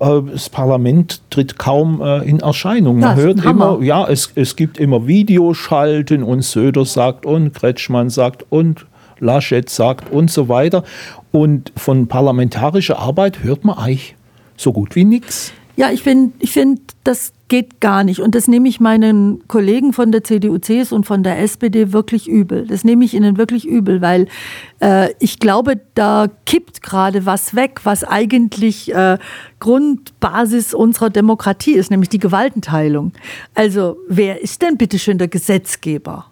äh, 0.00 0.20
das 0.32 0.48
Parlament 0.48 1.20
tritt 1.30 1.56
kaum 1.56 2.02
äh, 2.02 2.28
in 2.28 2.40
Erscheinung. 2.40 2.98
Man 2.98 3.16
das 3.16 3.24
hört 3.24 3.44
immer, 3.44 3.80
ja, 3.82 4.08
es, 4.08 4.32
es 4.34 4.56
gibt 4.56 4.78
immer 4.78 5.06
Videoschalten 5.06 6.24
und 6.24 6.42
Söder 6.42 6.84
sagt 6.84 7.26
und 7.26 7.54
Kretschmann 7.54 8.10
sagt 8.10 8.44
und 8.50 8.86
Laschet 9.20 9.68
sagt 9.70 10.10
und 10.10 10.30
so 10.30 10.48
weiter. 10.48 10.82
Und 11.30 11.72
von 11.76 12.08
parlamentarischer 12.08 12.98
Arbeit 12.98 13.44
hört 13.44 13.64
man 13.64 13.78
eigentlich 13.78 14.16
so 14.60 14.72
gut 14.72 14.94
wie 14.94 15.04
nichts. 15.04 15.52
Ja, 15.76 15.90
ich 15.90 16.02
finde, 16.02 16.34
ich 16.40 16.50
find, 16.50 16.80
das 17.04 17.32
geht 17.48 17.80
gar 17.80 18.04
nicht. 18.04 18.20
Und 18.20 18.34
das 18.34 18.48
nehme 18.48 18.68
ich 18.68 18.80
meinen 18.80 19.46
Kollegen 19.48 19.92
von 19.94 20.12
der 20.12 20.22
CDU, 20.22 20.58
CSU 20.58 20.94
und 20.94 21.06
von 21.06 21.22
der 21.22 21.38
SPD 21.40 21.92
wirklich 21.92 22.28
übel. 22.28 22.66
Das 22.66 22.84
nehme 22.84 23.04
ich 23.04 23.14
ihnen 23.14 23.38
wirklich 23.38 23.66
übel, 23.66 24.02
weil 24.02 24.28
äh, 24.80 25.14
ich 25.20 25.38
glaube, 25.38 25.80
da 25.94 26.28
kippt 26.44 26.82
gerade 26.82 27.24
was 27.24 27.54
weg, 27.54 27.80
was 27.84 28.04
eigentlich 28.04 28.94
äh, 28.94 29.16
Grundbasis 29.58 30.74
unserer 30.74 31.08
Demokratie 31.08 31.72
ist, 31.72 31.90
nämlich 31.90 32.10
die 32.10 32.18
Gewaltenteilung. 32.18 33.12
Also 33.54 33.96
wer 34.08 34.42
ist 34.42 34.60
denn 34.60 34.76
bitte 34.76 34.98
schön 34.98 35.16
der 35.16 35.28
Gesetzgeber? 35.28 36.29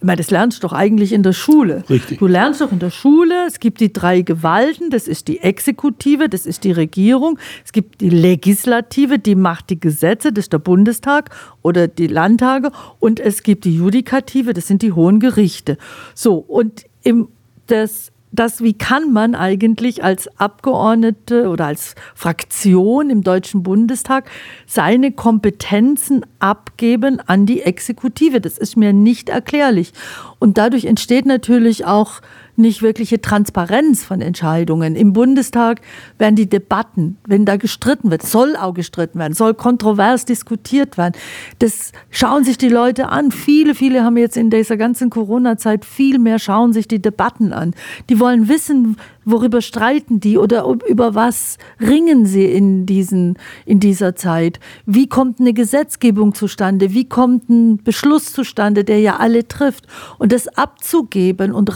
Ich 0.00 0.04
meine, 0.04 0.18
das 0.18 0.30
lernst 0.30 0.58
du 0.58 0.68
doch 0.68 0.72
eigentlich 0.72 1.12
in 1.12 1.24
der 1.24 1.32
Schule. 1.32 1.82
Richtig. 1.90 2.20
Du 2.20 2.28
lernst 2.28 2.60
doch 2.60 2.70
in 2.70 2.78
der 2.78 2.90
Schule, 2.90 3.46
es 3.48 3.58
gibt 3.58 3.80
die 3.80 3.92
drei 3.92 4.22
Gewalten, 4.22 4.90
das 4.90 5.08
ist 5.08 5.26
die 5.26 5.40
Exekutive, 5.40 6.28
das 6.28 6.46
ist 6.46 6.62
die 6.62 6.70
Regierung, 6.70 7.36
es 7.64 7.72
gibt 7.72 8.00
die 8.00 8.10
Legislative, 8.10 9.18
die 9.18 9.34
macht 9.34 9.70
die 9.70 9.80
Gesetze, 9.80 10.32
das 10.32 10.44
ist 10.44 10.52
der 10.52 10.60
Bundestag 10.60 11.30
oder 11.62 11.88
die 11.88 12.06
Landtage 12.06 12.70
und 13.00 13.18
es 13.18 13.42
gibt 13.42 13.64
die 13.64 13.76
Judikative, 13.76 14.54
das 14.54 14.68
sind 14.68 14.82
die 14.82 14.92
hohen 14.92 15.18
Gerichte. 15.18 15.78
So, 16.14 16.36
und 16.36 16.84
im, 17.02 17.26
das 17.66 18.12
das, 18.30 18.62
wie 18.62 18.74
kann 18.74 19.12
man 19.12 19.34
eigentlich 19.34 20.04
als 20.04 20.28
Abgeordnete 20.38 21.48
oder 21.48 21.66
als 21.66 21.94
Fraktion 22.14 23.10
im 23.10 23.22
Deutschen 23.22 23.62
Bundestag 23.62 24.30
seine 24.66 25.12
Kompetenzen 25.12 26.26
abgeben 26.38 27.20
an 27.20 27.46
die 27.46 27.62
Exekutive? 27.62 28.40
Das 28.40 28.58
ist 28.58 28.76
mir 28.76 28.92
nicht 28.92 29.28
erklärlich. 29.28 29.92
Und 30.38 30.58
dadurch 30.58 30.84
entsteht 30.84 31.26
natürlich 31.26 31.84
auch 31.86 32.20
nicht 32.58 32.82
wirkliche 32.82 33.20
Transparenz 33.20 34.04
von 34.04 34.20
Entscheidungen. 34.20 34.96
Im 34.96 35.12
Bundestag 35.12 35.80
werden 36.18 36.36
die 36.36 36.48
Debatten, 36.48 37.18
wenn 37.26 37.44
da 37.44 37.56
gestritten 37.56 38.10
wird, 38.10 38.22
soll 38.22 38.56
auch 38.56 38.74
gestritten 38.74 39.18
werden, 39.18 39.34
soll 39.34 39.54
kontrovers 39.54 40.24
diskutiert 40.24 40.98
werden. 40.98 41.14
Das 41.58 41.92
schauen 42.10 42.44
sich 42.44 42.58
die 42.58 42.68
Leute 42.68 43.08
an. 43.08 43.30
Viele, 43.30 43.74
viele 43.74 44.04
haben 44.04 44.16
jetzt 44.16 44.36
in 44.36 44.50
dieser 44.50 44.76
ganzen 44.76 45.10
Corona-Zeit 45.10 45.84
viel 45.84 46.18
mehr 46.18 46.38
schauen 46.38 46.72
sich 46.72 46.88
die 46.88 47.00
Debatten 47.00 47.52
an. 47.52 47.74
Die 48.08 48.20
wollen 48.20 48.48
wissen, 48.48 48.96
worüber 49.30 49.60
streiten 49.60 50.20
die 50.20 50.38
oder 50.38 50.66
über 50.88 51.14
was 51.14 51.58
ringen 51.80 52.26
sie 52.26 52.46
in, 52.46 52.86
diesen, 52.86 53.36
in 53.66 53.80
dieser 53.80 54.16
Zeit? 54.16 54.58
Wie 54.86 55.08
kommt 55.08 55.40
eine 55.40 55.52
Gesetzgebung 55.52 56.34
zustande? 56.34 56.92
Wie 56.92 57.08
kommt 57.08 57.48
ein 57.48 57.82
Beschluss 57.82 58.32
zustande, 58.32 58.84
der 58.84 59.00
ja 59.00 59.16
alle 59.16 59.46
trifft? 59.46 59.86
Und 60.18 60.32
das 60.32 60.48
abzugeben 60.48 61.52
und 61.52 61.74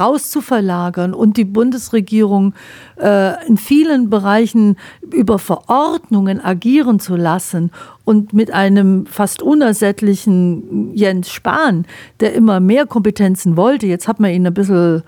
rauszuverlagern 0.72 1.14
und 1.14 1.36
die 1.36 1.44
Bundesregierung 1.44 2.54
äh, 3.00 3.46
in 3.46 3.56
vielen 3.56 4.10
Bereichen 4.10 4.76
über 5.12 5.38
Verordnungen 5.38 6.40
agieren 6.42 7.00
zu 7.00 7.16
lassen 7.16 7.70
und 8.04 8.32
mit 8.32 8.52
einem 8.52 9.06
fast 9.06 9.42
unersättlichen 9.42 10.94
Jens 10.94 11.30
Spahn, 11.30 11.86
der 12.20 12.34
immer 12.34 12.60
mehr 12.60 12.86
Kompetenzen 12.86 13.56
wollte, 13.56 13.86
jetzt 13.86 14.08
hat 14.08 14.20
man 14.20 14.30
ihn 14.30 14.46
ein 14.46 14.54
bisschen 14.54 15.02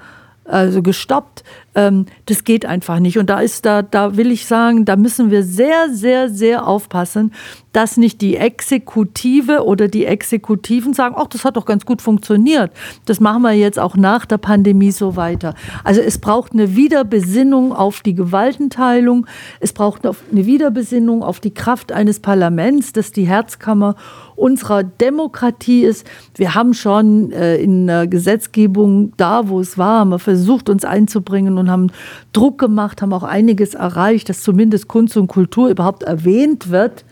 also 0.44 0.82
gestoppt. 0.82 1.42
Ähm, 1.74 2.06
das 2.26 2.44
geht 2.44 2.66
einfach 2.66 3.00
nicht. 3.00 3.18
Und 3.18 3.30
da 3.30 3.40
ist 3.40 3.66
da, 3.66 3.82
da 3.82 4.16
will 4.16 4.30
ich 4.30 4.46
sagen, 4.46 4.84
da 4.84 4.96
müssen 4.96 5.30
wir 5.30 5.42
sehr, 5.42 5.90
sehr, 5.90 6.28
sehr 6.28 6.66
aufpassen, 6.66 7.32
dass 7.72 7.96
nicht 7.96 8.20
die 8.20 8.36
Exekutive 8.36 9.64
oder 9.64 9.88
die 9.88 10.06
Exekutiven 10.06 10.94
sagen, 10.94 11.16
ach, 11.18 11.26
das 11.26 11.44
hat 11.44 11.56
doch 11.56 11.66
ganz 11.66 11.84
gut 11.84 12.00
funktioniert. 12.00 12.70
Das 13.04 13.18
machen 13.18 13.42
wir 13.42 13.52
jetzt 13.52 13.80
auch 13.80 13.96
nach 13.96 14.26
der 14.26 14.38
Pandemie 14.38 14.92
so 14.92 15.16
weiter. 15.16 15.54
Also 15.82 16.00
es 16.00 16.18
braucht 16.18 16.52
eine 16.52 16.76
Wiederbesinnung 16.76 17.72
auf 17.72 18.00
die 18.02 18.14
Gewaltenteilung. 18.14 19.26
Es 19.58 19.72
braucht 19.72 20.06
eine 20.06 20.46
Wiederbesinnung 20.46 21.24
auf 21.24 21.40
die 21.40 21.52
Kraft 21.52 21.90
eines 21.90 22.20
Parlaments, 22.20 22.92
das 22.92 23.10
die 23.10 23.26
Herzkammer 23.26 23.96
unserer 24.36 24.82
Demokratie 24.82 25.84
ist. 25.84 26.06
Wir 26.34 26.54
haben 26.54 26.74
schon 26.74 27.32
äh, 27.32 27.56
in 27.56 27.86
der 27.86 28.06
Gesetzgebung 28.06 29.12
da, 29.16 29.48
wo 29.48 29.60
es 29.60 29.78
war, 29.78 30.00
haben 30.00 30.10
wir 30.10 30.18
versucht, 30.18 30.68
uns 30.68 30.84
einzubringen 30.84 31.54
haben 31.70 31.88
Druck 32.32 32.58
gemacht, 32.58 33.02
haben 33.02 33.12
auch 33.12 33.22
einiges 33.22 33.74
erreicht, 33.74 34.28
dass 34.28 34.42
zumindest 34.42 34.88
Kunst 34.88 35.16
und 35.16 35.28
Kultur 35.28 35.68
überhaupt 35.68 36.02
erwähnt 36.02 36.70
wird 36.70 37.04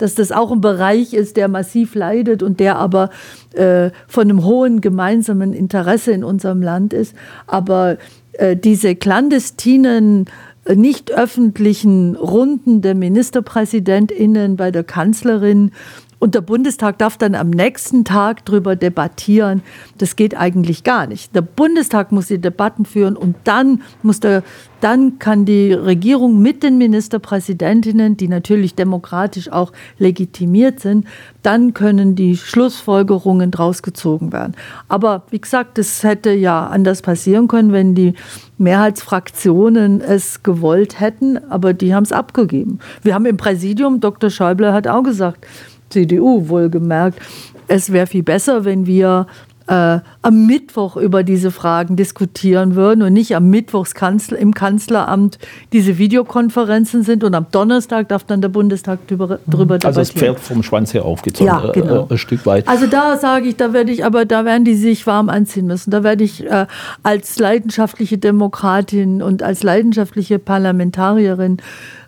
dass 0.00 0.14
das 0.14 0.32
auch 0.32 0.50
ein 0.50 0.60
Bereich 0.60 1.12
ist, 1.12 1.36
der 1.36 1.48
massiv 1.48 1.94
leidet 1.94 2.42
und 2.42 2.58
der 2.58 2.76
aber 2.76 3.10
äh, 3.52 3.90
von 4.08 4.24
einem 4.24 4.44
hohen 4.44 4.80
gemeinsamen 4.80 5.52
Interesse 5.52 6.12
in 6.12 6.24
unserem 6.24 6.62
Land 6.62 6.92
ist. 6.92 7.14
Aber 7.46 7.98
äh, 8.32 8.56
diese 8.56 8.96
clandestinen, 8.96 10.24
äh, 10.64 10.74
nicht 10.74 11.12
öffentlichen 11.12 12.16
Runden 12.16 12.80
der 12.80 12.94
Ministerpräsidentinnen 12.94 14.56
bei 14.56 14.70
der 14.70 14.84
Kanzlerin 14.84 15.72
und 16.20 16.34
der 16.34 16.42
Bundestag 16.42 16.98
darf 16.98 17.16
dann 17.16 17.34
am 17.34 17.48
nächsten 17.48 18.04
Tag 18.04 18.44
darüber 18.44 18.76
debattieren. 18.76 19.62
Das 19.96 20.16
geht 20.16 20.36
eigentlich 20.36 20.84
gar 20.84 21.06
nicht. 21.06 21.34
Der 21.34 21.40
Bundestag 21.40 22.12
muss 22.12 22.26
die 22.26 22.38
Debatten 22.38 22.84
führen 22.84 23.16
und 23.16 23.36
dann 23.44 23.82
muss 24.02 24.20
der, 24.20 24.44
dann 24.82 25.18
kann 25.18 25.46
die 25.46 25.72
Regierung 25.72 26.42
mit 26.42 26.62
den 26.62 26.76
Ministerpräsidentinnen, 26.76 28.18
die 28.18 28.28
natürlich 28.28 28.74
demokratisch 28.74 29.50
auch 29.50 29.72
legitimiert 29.98 30.80
sind, 30.80 31.06
dann 31.42 31.72
können 31.72 32.16
die 32.16 32.36
Schlussfolgerungen 32.36 33.50
draus 33.50 33.82
gezogen 33.82 34.30
werden. 34.30 34.54
Aber 34.88 35.22
wie 35.30 35.40
gesagt, 35.40 35.78
das 35.78 36.02
hätte 36.02 36.32
ja 36.32 36.66
anders 36.66 37.00
passieren 37.00 37.48
können, 37.48 37.72
wenn 37.72 37.94
die 37.94 38.12
Mehrheitsfraktionen 38.58 40.02
es 40.02 40.42
gewollt 40.42 41.00
hätten, 41.00 41.38
aber 41.48 41.72
die 41.72 41.94
haben 41.94 42.02
es 42.02 42.12
abgegeben. 42.12 42.78
Wir 43.00 43.14
haben 43.14 43.24
im 43.24 43.38
Präsidium, 43.38 44.00
Dr. 44.00 44.28
Schäuble 44.28 44.74
hat 44.74 44.86
auch 44.86 45.02
gesagt, 45.02 45.46
CDU 45.90 46.48
wohlgemerkt, 46.48 47.20
es 47.68 47.92
wäre 47.92 48.06
viel 48.06 48.22
besser, 48.22 48.64
wenn 48.64 48.86
wir 48.86 49.26
äh, 49.70 50.00
am 50.22 50.46
Mittwoch 50.46 50.96
über 50.96 51.22
diese 51.22 51.52
Fragen 51.52 51.94
diskutieren 51.94 52.74
würden 52.74 53.02
und 53.02 53.12
nicht 53.12 53.36
am 53.36 53.50
Mittwochs 53.50 53.94
Kanzler, 53.94 54.36
im 54.36 54.52
Kanzleramt 54.52 55.38
diese 55.72 55.96
Videokonferenzen 55.96 57.04
sind 57.04 57.22
und 57.22 57.34
am 57.34 57.46
Donnerstag 57.52 58.08
darf 58.08 58.24
dann 58.24 58.40
der 58.40 58.48
Bundestag 58.48 59.06
drüber, 59.06 59.38
drüber 59.46 59.74
also 59.74 59.78
debattieren. 59.78 59.86
Also 59.86 60.00
das 60.00 60.10
Pferd 60.10 60.40
vom 60.40 60.64
Schwanz 60.64 60.92
her 60.92 61.04
aufgezogen, 61.04 61.46
ja, 61.46 61.70
genau. 61.70 62.06
äh, 62.06 62.14
ein 62.14 62.18
Stück 62.18 62.44
weit. 62.46 62.66
Also 62.66 62.88
da 62.88 63.16
sage 63.16 63.48
ich, 63.48 63.56
da 63.56 63.72
werde 63.72 63.92
ich, 63.92 64.04
aber 64.04 64.24
da 64.24 64.44
werden 64.44 64.64
die 64.64 64.74
sich 64.74 65.06
warm 65.06 65.28
anziehen 65.28 65.66
müssen. 65.66 65.92
Da 65.92 66.02
werde 66.02 66.24
ich 66.24 66.44
äh, 66.44 66.66
als 67.04 67.38
leidenschaftliche 67.38 68.18
Demokratin 68.18 69.22
und 69.22 69.44
als 69.44 69.62
leidenschaftliche 69.62 70.40
Parlamentarierin 70.40 71.58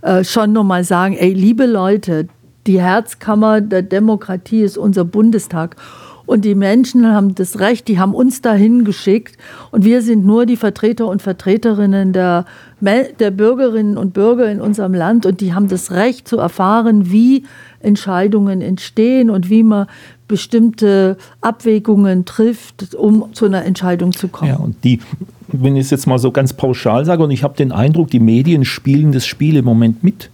äh, 0.02 0.24
schon 0.24 0.52
nochmal 0.52 0.82
sagen, 0.82 1.14
ey, 1.14 1.32
liebe 1.32 1.66
Leute, 1.66 2.26
die 2.66 2.80
Herzkammer 2.80 3.60
der 3.60 3.82
Demokratie 3.82 4.62
ist 4.62 4.78
unser 4.78 5.04
Bundestag. 5.04 5.76
Und 6.24 6.44
die 6.44 6.54
Menschen 6.54 7.12
haben 7.12 7.34
das 7.34 7.58
Recht, 7.58 7.88
die 7.88 7.98
haben 7.98 8.14
uns 8.14 8.40
dahin 8.40 8.84
geschickt. 8.84 9.36
Und 9.72 9.84
wir 9.84 10.02
sind 10.02 10.24
nur 10.24 10.46
die 10.46 10.56
Vertreter 10.56 11.08
und 11.08 11.20
Vertreterinnen 11.20 12.12
der, 12.12 12.46
der 12.80 13.30
Bürgerinnen 13.32 13.98
und 13.98 14.14
Bürger 14.14 14.50
in 14.50 14.60
unserem 14.60 14.94
Land. 14.94 15.26
Und 15.26 15.40
die 15.40 15.52
haben 15.52 15.68
das 15.68 15.90
Recht 15.90 16.28
zu 16.28 16.38
erfahren, 16.38 17.10
wie 17.10 17.44
Entscheidungen 17.80 18.60
entstehen 18.60 19.30
und 19.30 19.50
wie 19.50 19.64
man 19.64 19.88
bestimmte 20.28 21.16
Abwägungen 21.40 22.24
trifft, 22.24 22.94
um 22.94 23.34
zu 23.34 23.46
einer 23.46 23.64
Entscheidung 23.64 24.12
zu 24.12 24.28
kommen. 24.28 24.52
Ja, 24.52 24.56
und 24.58 24.76
die, 24.84 25.00
wenn 25.48 25.76
ich 25.76 25.86
es 25.86 25.90
jetzt 25.90 26.06
mal 26.06 26.18
so 26.18 26.30
ganz 26.30 26.52
pauschal 26.52 27.04
sage, 27.04 27.24
und 27.24 27.32
ich 27.32 27.42
habe 27.42 27.56
den 27.56 27.72
Eindruck, 27.72 28.08
die 28.08 28.20
Medien 28.20 28.64
spielen 28.64 29.10
das 29.10 29.26
Spiel 29.26 29.56
im 29.56 29.64
Moment 29.64 30.04
mit, 30.04 30.30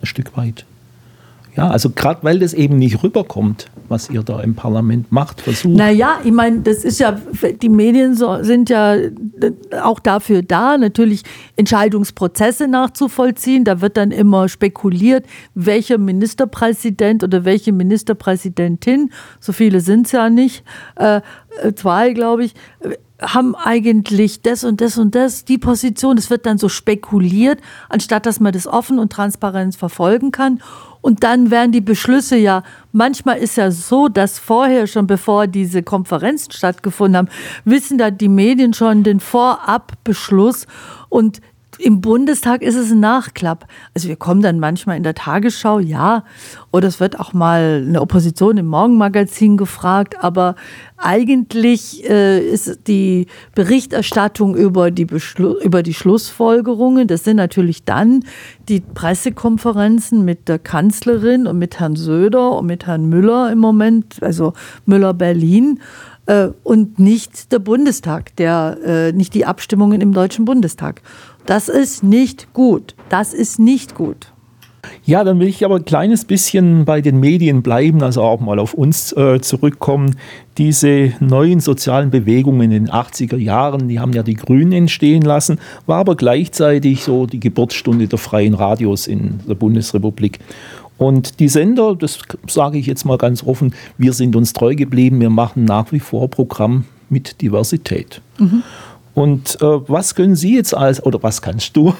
ein 0.00 0.06
Stück 0.06 0.36
weit. 0.36 0.64
Ja, 1.54 1.68
also 1.68 1.90
gerade 1.90 2.22
weil 2.22 2.38
das 2.38 2.54
eben 2.54 2.78
nicht 2.78 3.02
rüberkommt, 3.02 3.70
was 3.88 4.08
ihr 4.08 4.22
da 4.22 4.40
im 4.40 4.54
Parlament 4.54 5.12
macht, 5.12 5.42
versucht. 5.42 5.76
Naja, 5.76 6.18
ich 6.24 6.32
meine, 6.32 6.60
das 6.60 6.82
ist 6.82 6.98
ja, 6.98 7.20
die 7.60 7.68
Medien 7.68 8.16
sind 8.40 8.70
ja 8.70 8.96
auch 9.82 10.00
dafür 10.00 10.42
da, 10.42 10.78
natürlich 10.78 11.24
Entscheidungsprozesse 11.56 12.68
nachzuvollziehen. 12.68 13.64
Da 13.64 13.82
wird 13.82 13.98
dann 13.98 14.12
immer 14.12 14.48
spekuliert, 14.48 15.26
welcher 15.54 15.98
Ministerpräsident 15.98 17.22
oder 17.22 17.44
welche 17.44 17.72
Ministerpräsidentin, 17.72 19.10
so 19.38 19.52
viele 19.52 19.80
sind 19.80 20.06
es 20.06 20.12
ja 20.12 20.30
nicht, 20.30 20.64
äh, 20.96 21.20
zwei, 21.74 22.14
glaube 22.14 22.44
ich, 22.44 22.54
haben 23.20 23.54
eigentlich 23.54 24.40
das 24.40 24.64
und 24.64 24.80
das 24.80 24.98
und 24.98 25.14
das, 25.14 25.44
die 25.44 25.58
Position. 25.58 26.18
Es 26.18 26.30
wird 26.30 26.46
dann 26.46 26.58
so 26.58 26.68
spekuliert, 26.68 27.60
anstatt 27.88 28.26
dass 28.26 28.40
man 28.40 28.52
das 28.52 28.66
offen 28.66 28.98
und 28.98 29.12
transparent 29.12 29.76
verfolgen 29.76 30.32
kann. 30.32 30.60
Und 31.02 31.24
dann 31.24 31.50
werden 31.50 31.72
die 31.72 31.80
Beschlüsse 31.82 32.36
ja, 32.36 32.62
manchmal 32.92 33.38
ist 33.38 33.56
ja 33.56 33.70
so, 33.70 34.08
dass 34.08 34.38
vorher 34.38 34.86
schon, 34.86 35.06
bevor 35.06 35.46
diese 35.46 35.82
Konferenzen 35.82 36.52
stattgefunden 36.52 37.16
haben, 37.18 37.28
wissen 37.64 37.98
da 37.98 38.10
die 38.10 38.28
Medien 38.28 38.72
schon 38.72 39.02
den 39.02 39.20
Vorabbeschluss. 39.20 40.66
Und 41.10 41.40
im 41.78 42.00
Bundestag 42.00 42.62
ist 42.62 42.74
es 42.74 42.90
ein 42.90 43.00
Nachklapp. 43.00 43.66
Also 43.94 44.08
wir 44.08 44.16
kommen 44.16 44.42
dann 44.42 44.60
manchmal 44.60 44.96
in 44.96 45.02
der 45.02 45.14
Tagesschau, 45.14 45.78
ja, 45.78 46.24
oder 46.70 46.88
es 46.88 47.00
wird 47.00 47.18
auch 47.18 47.32
mal 47.32 47.84
eine 47.86 48.00
Opposition 48.00 48.56
im 48.58 48.66
Morgenmagazin 48.66 49.56
gefragt, 49.56 50.22
aber 50.22 50.54
eigentlich 50.96 52.08
äh, 52.08 52.40
ist 52.40 52.86
die 52.86 53.26
Berichterstattung 53.54 54.54
über 54.54 54.90
die, 54.90 55.06
Beschlu 55.06 55.54
über 55.60 55.82
die 55.82 55.94
Schlussfolgerungen, 55.94 57.08
das 57.08 57.24
sind 57.24 57.36
natürlich 57.36 57.84
dann 57.84 58.24
die 58.68 58.80
Pressekonferenzen 58.80 60.24
mit 60.24 60.48
der 60.48 60.58
Kanzlerin 60.58 61.46
und 61.46 61.58
mit 61.58 61.80
Herrn 61.80 61.96
Söder 61.96 62.52
und 62.52 62.66
mit 62.66 62.86
Herrn 62.86 63.08
Müller 63.08 63.50
im 63.50 63.58
Moment, 63.58 64.22
also 64.22 64.52
Müller 64.86 65.14
Berlin 65.14 65.80
äh, 66.26 66.48
und 66.62 66.98
nicht 66.98 67.52
der 67.52 67.58
Bundestag, 67.58 68.36
der, 68.36 68.78
äh, 68.84 69.12
nicht 69.12 69.34
die 69.34 69.44
Abstimmungen 69.44 70.00
im 70.00 70.12
Deutschen 70.12 70.44
Bundestag. 70.44 71.02
Das 71.46 71.68
ist 71.68 72.02
nicht 72.02 72.52
gut. 72.52 72.94
Das 73.08 73.34
ist 73.34 73.58
nicht 73.58 73.94
gut. 73.94 74.32
Ja, 75.04 75.24
dann 75.24 75.40
will 75.40 75.48
ich 75.48 75.64
aber 75.64 75.76
ein 75.76 75.84
kleines 75.84 76.24
bisschen 76.24 76.84
bei 76.84 77.00
den 77.00 77.18
Medien 77.18 77.62
bleiben, 77.62 78.02
also 78.02 78.22
auch 78.22 78.40
mal 78.40 78.58
auf 78.58 78.74
uns 78.74 79.12
äh, 79.12 79.40
zurückkommen. 79.40 80.16
Diese 80.58 81.12
neuen 81.20 81.60
sozialen 81.60 82.10
Bewegungen 82.10 82.62
in 82.62 82.70
den 82.70 82.88
80er 82.88 83.36
Jahren, 83.36 83.88
die 83.88 83.98
haben 83.98 84.12
ja 84.12 84.22
die 84.22 84.34
Grünen 84.34 84.72
entstehen 84.72 85.22
lassen, 85.22 85.58
war 85.86 85.98
aber 85.98 86.14
gleichzeitig 86.14 87.02
so 87.02 87.26
die 87.26 87.40
Geburtsstunde 87.40 88.06
der 88.06 88.18
freien 88.18 88.54
Radios 88.54 89.06
in 89.06 89.40
der 89.48 89.54
Bundesrepublik. 89.54 90.38
Und 90.98 91.40
die 91.40 91.48
Sender, 91.48 91.96
das 91.96 92.20
sage 92.46 92.78
ich 92.78 92.86
jetzt 92.86 93.04
mal 93.04 93.18
ganz 93.18 93.42
offen, 93.42 93.74
wir 93.98 94.12
sind 94.12 94.36
uns 94.36 94.52
treu 94.52 94.76
geblieben, 94.76 95.20
wir 95.20 95.30
machen 95.30 95.64
nach 95.64 95.90
wie 95.90 96.00
vor 96.00 96.28
Programm 96.28 96.84
mit 97.08 97.40
Diversität. 97.40 98.20
Mhm. 98.38 98.62
Und 99.14 99.60
äh, 99.60 99.64
was 99.88 100.14
können 100.14 100.36
Sie 100.36 100.56
jetzt 100.56 100.74
als, 100.74 101.04
oder 101.04 101.22
was 101.22 101.42
kannst 101.42 101.76
du 101.76 101.94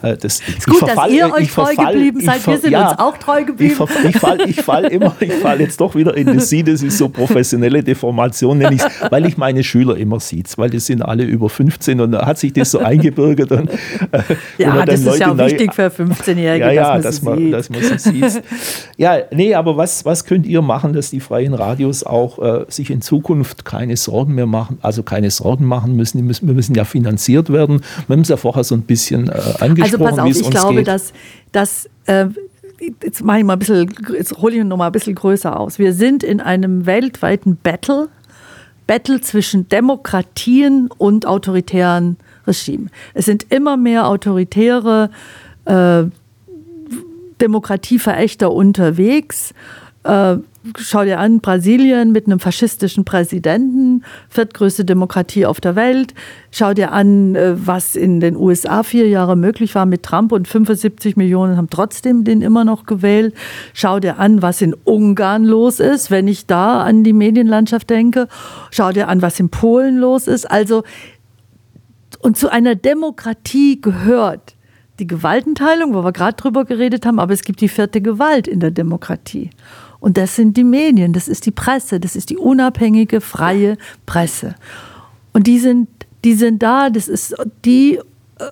das, 0.00 0.40
ist 0.40 0.66
gut, 0.66 0.78
verfall, 0.78 1.08
dass 1.08 1.16
ihr 1.16 1.32
euch 1.32 1.52
treu 1.52 1.74
geblieben 1.74 2.20
seid. 2.20 2.46
Wir 2.46 2.58
sind 2.58 2.70
ja, 2.70 2.90
uns 2.90 2.98
auch 2.98 3.16
treu 3.18 3.44
geblieben. 3.44 3.74
Ich, 4.04 4.10
ich 4.10 4.18
falle 4.18 4.44
ich 4.46 4.62
fall 4.62 4.84
immer, 4.86 5.14
ich 5.20 5.32
fall 5.34 5.60
jetzt 5.60 5.80
doch 5.80 5.94
wieder 5.94 6.16
in 6.16 6.26
das 6.34 6.48
Sie, 6.48 6.62
das 6.62 6.82
ist 6.82 6.98
so 6.98 7.08
professionelle 7.08 7.82
Deformation, 7.82 8.58
nenne 8.58 8.76
ich 8.76 8.82
es, 8.82 9.10
weil 9.10 9.26
ich 9.26 9.36
meine 9.36 9.62
Schüler 9.62 9.96
immer 9.96 10.20
sieht, 10.20 10.56
weil 10.58 10.70
die 10.70 10.80
sind 10.80 11.02
alle 11.02 11.24
über 11.24 11.48
15 11.48 12.00
und 12.00 12.12
da 12.12 12.26
hat 12.26 12.38
sich 12.38 12.52
das 12.52 12.70
so 12.70 12.78
eingebürgert. 12.78 13.52
Und, 13.52 13.70
äh, 13.70 14.22
ja, 14.58 14.84
das 14.84 15.00
ist 15.00 15.18
ja 15.18 15.32
auch 15.32 15.38
wichtig 15.38 15.74
für 15.74 15.88
15-Jährige, 15.88 16.66
ja, 16.66 16.72
ja, 16.72 16.98
dass, 16.98 17.22
man, 17.22 17.50
dass, 17.50 17.70
man, 17.70 17.80
dass 17.82 17.90
man 17.90 17.98
sie 17.98 18.28
sieht. 18.28 18.42
ja, 18.96 19.18
nee, 19.30 19.54
aber 19.54 19.76
was, 19.76 20.04
was 20.04 20.24
könnt 20.24 20.46
ihr 20.46 20.62
machen, 20.62 20.92
dass 20.92 21.10
die 21.10 21.20
freien 21.20 21.54
Radios 21.54 22.04
auch 22.04 22.38
äh, 22.38 22.64
sich 22.68 22.90
in 22.90 23.02
Zukunft 23.02 23.64
keine 23.64 23.96
Sorgen 23.96 24.34
mehr 24.34 24.46
machen, 24.46 24.78
also 24.82 25.02
keine 25.02 25.30
Sorgen 25.30 25.64
machen 25.64 25.96
müssen 25.96 26.20
wir 26.20 26.54
müssen 26.54 26.74
ja 26.74 26.84
finanziert 26.84 27.52
werden. 27.52 27.82
Wir 28.06 28.14
haben 28.14 28.22
es 28.22 28.28
ja 28.28 28.36
vorher 28.36 28.64
so 28.64 28.74
ein 28.74 28.82
bisschen 28.82 29.28
äh, 29.28 29.32
angesprochen 29.60 29.82
also 29.82 29.89
pass 29.98 30.18
auf, 30.18 30.28
ich 30.28 30.50
glaube, 30.50 30.76
geht. 30.76 30.88
dass, 30.88 31.12
dass 31.52 31.88
äh, 32.06 32.26
jetzt 33.02 33.24
mache 33.24 33.38
ich 33.38 33.44
mal 33.44 33.54
ein 33.54 33.58
bisschen, 33.58 33.92
jetzt 34.14 34.36
hole 34.38 34.56
ich 34.56 34.64
noch 34.64 34.76
mal 34.76 34.86
ein 34.86 34.92
bisschen 34.92 35.14
größer 35.14 35.58
aus. 35.58 35.78
Wir 35.78 35.92
sind 35.92 36.22
in 36.22 36.40
einem 36.40 36.86
weltweiten 36.86 37.56
Battle, 37.56 38.08
Battle 38.86 39.20
zwischen 39.20 39.68
Demokratien 39.68 40.88
und 40.98 41.26
autoritären 41.26 42.16
Regimen. 42.46 42.90
Es 43.14 43.26
sind 43.26 43.46
immer 43.50 43.76
mehr 43.76 44.08
autoritäre 44.08 45.10
äh, 45.66 46.04
Demokratieverächter 47.40 48.52
unterwegs. 48.52 49.54
Äh, 50.02 50.36
schau 50.78 51.04
dir 51.04 51.18
an, 51.18 51.40
Brasilien 51.40 52.12
mit 52.12 52.26
einem 52.26 52.40
faschistischen 52.40 53.04
Präsidenten, 53.04 54.02
viertgrößte 54.30 54.84
Demokratie 54.84 55.44
auf 55.44 55.60
der 55.60 55.76
Welt. 55.76 56.14
Schau 56.50 56.72
dir 56.72 56.92
an, 56.92 57.34
äh, 57.34 57.54
was 57.66 57.96
in 57.96 58.20
den 58.20 58.34
USA 58.36 58.82
vier 58.82 59.08
Jahre 59.08 59.36
möglich 59.36 59.74
war 59.74 59.84
mit 59.84 60.02
Trump 60.02 60.32
und 60.32 60.48
75 60.48 61.16
Millionen 61.16 61.56
haben 61.56 61.68
trotzdem 61.68 62.24
den 62.24 62.40
immer 62.40 62.64
noch 62.64 62.84
gewählt. 62.84 63.34
Schau 63.74 64.00
dir 64.00 64.18
an, 64.18 64.40
was 64.40 64.62
in 64.62 64.74
Ungarn 64.84 65.44
los 65.44 65.80
ist, 65.80 66.10
wenn 66.10 66.28
ich 66.28 66.46
da 66.46 66.82
an 66.82 67.04
die 67.04 67.12
Medienlandschaft 67.12 67.90
denke. 67.90 68.28
Schau 68.70 68.92
dir 68.92 69.08
an, 69.08 69.20
was 69.20 69.38
in 69.38 69.50
Polen 69.50 69.98
los 69.98 70.28
ist. 70.28 70.50
Also, 70.50 70.82
und 72.20 72.38
zu 72.38 72.50
einer 72.50 72.74
Demokratie 72.74 73.80
gehört 73.80 74.54
die 74.98 75.06
Gewaltenteilung, 75.06 75.94
wo 75.94 76.04
wir 76.04 76.12
gerade 76.12 76.36
drüber 76.36 76.64
geredet 76.64 77.06
haben, 77.06 77.18
aber 77.18 77.32
es 77.32 77.42
gibt 77.42 77.60
die 77.60 77.68
vierte 77.68 78.00
Gewalt 78.00 78.46
in 78.46 78.60
der 78.60 78.70
Demokratie. 78.70 79.50
Und 80.00 80.16
das 80.16 80.34
sind 80.34 80.56
die 80.56 80.64
Medien, 80.64 81.12
das 81.12 81.28
ist 81.28 81.46
die 81.46 81.50
Presse, 81.50 82.00
das 82.00 82.16
ist 82.16 82.30
die 82.30 82.38
unabhängige, 82.38 83.20
freie 83.20 83.76
Presse. 84.06 84.54
Und 85.32 85.46
die 85.46 85.58
sind, 85.58 85.88
die 86.24 86.34
sind 86.34 86.62
da, 86.62 86.90
das 86.90 87.06
ist, 87.06 87.34
die 87.64 87.96
äh, 87.96 88.02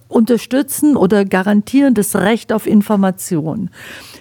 unterstützen 0.09 0.97
oder 0.97 1.25
garantieren 1.25 1.95
das 1.95 2.15
Recht 2.15 2.53
auf 2.53 2.67
Information. 2.67 3.71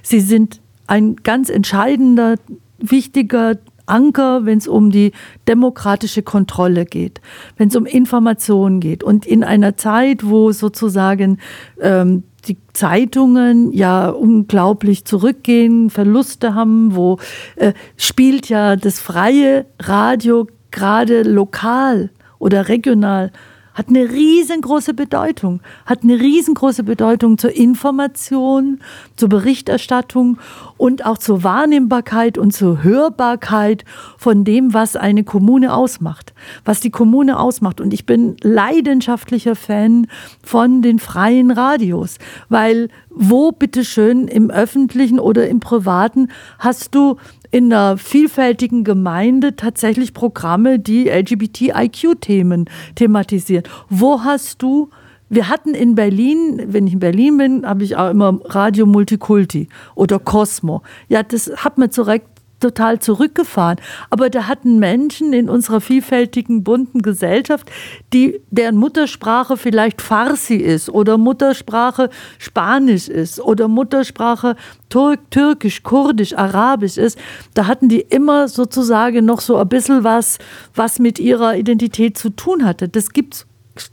Sie 0.02 0.22
sind 0.22 0.62
ein 0.88 1.18
ganz 1.18 1.50
entscheidender, 1.50 2.36
wichtiger 2.80 3.58
Anker, 3.88 4.46
wenn 4.46 4.58
es 4.58 4.68
um 4.68 4.92
die 4.92 5.12
demokratische 5.48 6.22
Kontrolle 6.22 6.86
geht, 6.86 7.22
wenn 7.58 7.70
es 7.70 7.76
um 7.76 7.86
Informationen 7.86 8.80
geht. 8.80 9.04
Und 9.04 9.26
in 9.26 9.44
einer 9.44 9.78
Zeit, 9.78 10.26
wo 10.26 10.52
sozusagen 10.52 11.40
ähm, 11.82 12.24
die 12.48 12.58
Zeitungen 12.74 13.72
ja 13.74 14.10
unglaublich 14.10 15.06
zurückgehen, 15.06 15.90
Verluste 15.90 16.56
haben, 16.56 16.96
wo 16.96 17.18
äh, 17.56 17.74
spielt 17.98 18.50
ja 18.50 18.76
das 18.76 19.00
freie 19.00 19.66
Radio 19.80 20.48
gerade 20.72 21.24
lokal 21.24 22.10
oder 22.40 22.68
regional 22.68 23.32
hat 23.78 23.90
eine 23.90 24.10
riesengroße 24.10 24.96
Bedeutung, 24.96 25.62
hat 25.86 26.02
eine 26.02 26.20
riesengroße 26.20 26.82
Bedeutung 26.82 27.38
zur 27.38 27.56
Information, 27.56 28.80
zur 29.16 29.30
Berichterstattung 29.30 30.40
und 30.78 31.06
auch 31.06 31.20
zur 31.20 31.44
Wahrnehmbarkeit 31.44 32.40
und 32.40 32.54
zur 32.54 32.82
Hörbarkeit 32.82 33.86
von 34.18 34.44
dem, 34.44 34.74
was 34.74 34.96
eine 34.96 35.24
Kommune 35.24 35.76
ausmacht, 35.76 36.34
was 36.66 36.80
die 36.80 36.90
Kommune 36.90 37.40
ausmacht. 37.40 37.80
Und 37.80 37.94
ich 37.94 38.08
bin 38.08 38.36
leidenschaftlicher 38.42 39.56
Fan 39.56 40.08
von 40.42 40.82
den 40.82 40.98
freien 40.98 41.52
Radios, 41.52 42.18
weil 42.50 42.90
wo 43.20 43.52
bitteschön 43.52 44.28
im 44.28 44.50
öffentlichen 44.50 45.20
oder 45.20 45.48
im 45.48 45.60
privaten 45.60 46.30
hast 46.60 46.94
du 46.94 47.18
in 47.52 47.72
einer 47.72 47.98
vielfältigen 47.98 48.84
Gemeinde 48.84 49.56
tatsächlich 49.56 50.14
Programme, 50.14 50.80
die 50.80 51.10
LGBTIQ-Themen 51.10 52.66
thematisieren. 52.96 53.64
Wo 53.90 54.24
hast 54.24 54.62
du 54.62 54.90
wir 55.30 55.50
hatten 55.50 55.74
in 55.74 55.96
Berlin, 55.96 56.68
wenn 56.68 56.88
ich 56.88 56.94
in 56.94 57.00
Berlin 57.00 57.38
bin, 57.38 57.68
habe 57.68 57.84
ich 57.84 57.98
auch 57.98 58.10
immer 58.10 58.40
Radio 58.46 58.86
Multikulti 58.86 59.68
oder 59.94 60.20
Cosmo. 60.20 60.84
Ja, 61.10 61.22
das 61.22 61.52
hat 61.58 61.78
mir 61.78 61.90
direkt 61.90 62.37
total 62.60 63.00
zurückgefahren. 63.00 63.78
Aber 64.10 64.30
da 64.30 64.48
hatten 64.48 64.80
Menschen 64.80 65.34
in 65.34 65.50
unserer 65.50 65.82
vielfältigen, 65.82 66.64
bunten 66.64 67.02
Gesellschaft, 67.02 67.70
die, 68.14 68.42
deren 68.50 68.78
Muttersprache 68.78 69.58
vielleicht 69.58 70.02
Farsi 70.02 70.56
ist 70.56 70.90
oder 70.90 71.18
Muttersprache 71.18 72.10
Spanisch 72.38 73.08
ist 73.08 73.40
oder 73.40 73.68
Muttersprache 73.68 74.56
Turk, 74.90 75.32
Türkisch, 75.32 75.84
Kurdisch, 75.84 76.38
Arabisch 76.38 76.98
ist, 76.98 77.20
da 77.54 77.68
hatten 77.68 77.90
die 77.90 78.02
immer 78.02 78.48
sozusagen 78.48 79.26
noch 79.26 79.42
so 79.42 79.58
ein 79.58 79.68
bisschen 79.68 80.04
was, 80.04 80.38
was 80.76 81.00
mit 81.00 81.20
ihrer 81.20 81.58
Identität 81.58 82.18
zu 82.18 82.30
tun 82.30 82.64
hatte. 82.64 82.88
Das 82.88 83.12
gibt's 83.12 83.46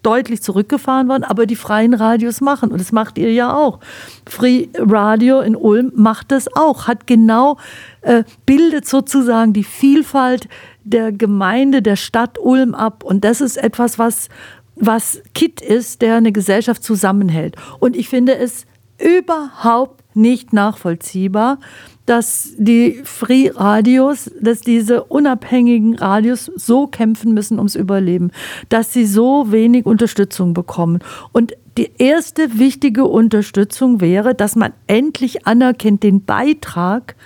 deutlich 0.02 0.42
zurückgefahren 0.42 1.08
worden, 1.08 1.24
aber 1.24 1.46
die 1.46 1.56
freien 1.56 1.94
Radios 1.94 2.40
machen. 2.40 2.70
Und 2.70 2.80
das 2.80 2.92
macht 2.92 3.18
ihr 3.18 3.32
ja 3.32 3.54
auch. 3.54 3.80
Free 4.26 4.68
Radio 4.74 5.40
in 5.40 5.56
Ulm 5.56 5.92
macht 5.94 6.30
das 6.32 6.54
auch, 6.54 6.86
hat 6.86 7.06
genau, 7.06 7.58
äh, 8.02 8.24
bildet 8.46 8.86
sozusagen 8.86 9.52
die 9.52 9.64
Vielfalt 9.64 10.48
der 10.84 11.12
Gemeinde, 11.12 11.82
der 11.82 11.96
Stadt 11.96 12.38
Ulm 12.38 12.74
ab. 12.74 13.02
Und 13.04 13.24
das 13.24 13.40
ist 13.40 13.56
etwas, 13.56 13.98
was, 13.98 14.28
was 14.76 15.22
Kit 15.34 15.60
ist, 15.60 16.02
der 16.02 16.16
eine 16.16 16.32
Gesellschaft 16.32 16.82
zusammenhält. 16.84 17.56
Und 17.78 17.96
ich 17.96 18.08
finde 18.08 18.36
es 18.36 18.66
überhaupt 18.98 20.02
nicht 20.16 20.52
nachvollziehbar, 20.52 21.58
dass 22.06 22.52
die 22.58 23.00
Free-Radios, 23.02 24.30
dass 24.40 24.60
diese 24.60 25.04
unabhängigen 25.04 25.96
Radios 25.96 26.50
so 26.54 26.86
kämpfen 26.86 27.32
müssen 27.32 27.58
ums 27.58 27.74
Überleben, 27.76 28.30
dass 28.68 28.92
sie 28.92 29.06
so 29.06 29.50
wenig 29.50 29.86
Unterstützung 29.86 30.52
bekommen. 30.52 30.98
Und 31.32 31.54
die 31.78 31.90
erste 31.98 32.58
wichtige 32.58 33.06
Unterstützung 33.06 34.00
wäre, 34.00 34.34
dass 34.34 34.54
man 34.54 34.72
endlich 34.86 35.46
anerkennt 35.46 36.02
den 36.02 36.24
Beitrag, 36.24 37.16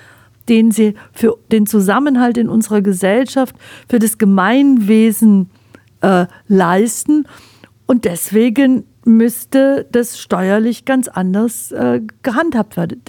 den 0.49 0.71
sie 0.71 0.95
für 1.13 1.39
den 1.51 1.67
Zusammenhalt 1.67 2.39
in 2.39 2.49
unserer 2.49 2.81
Gesellschaft, 2.81 3.55
für 3.89 3.99
das 3.99 4.17
Gemeinwesen 4.17 5.51
äh, 6.01 6.27
leisten. 6.47 7.27
Und 7.87 8.05
deswegen 8.05 8.85
müsste 9.05 9.87
das 9.91 10.19
steuerlich 10.19 10.85
ganz 10.85 11.09
anders 11.09 11.73
äh, 11.73 12.01
gehandhabt 12.23 12.77
werden 12.77 13.03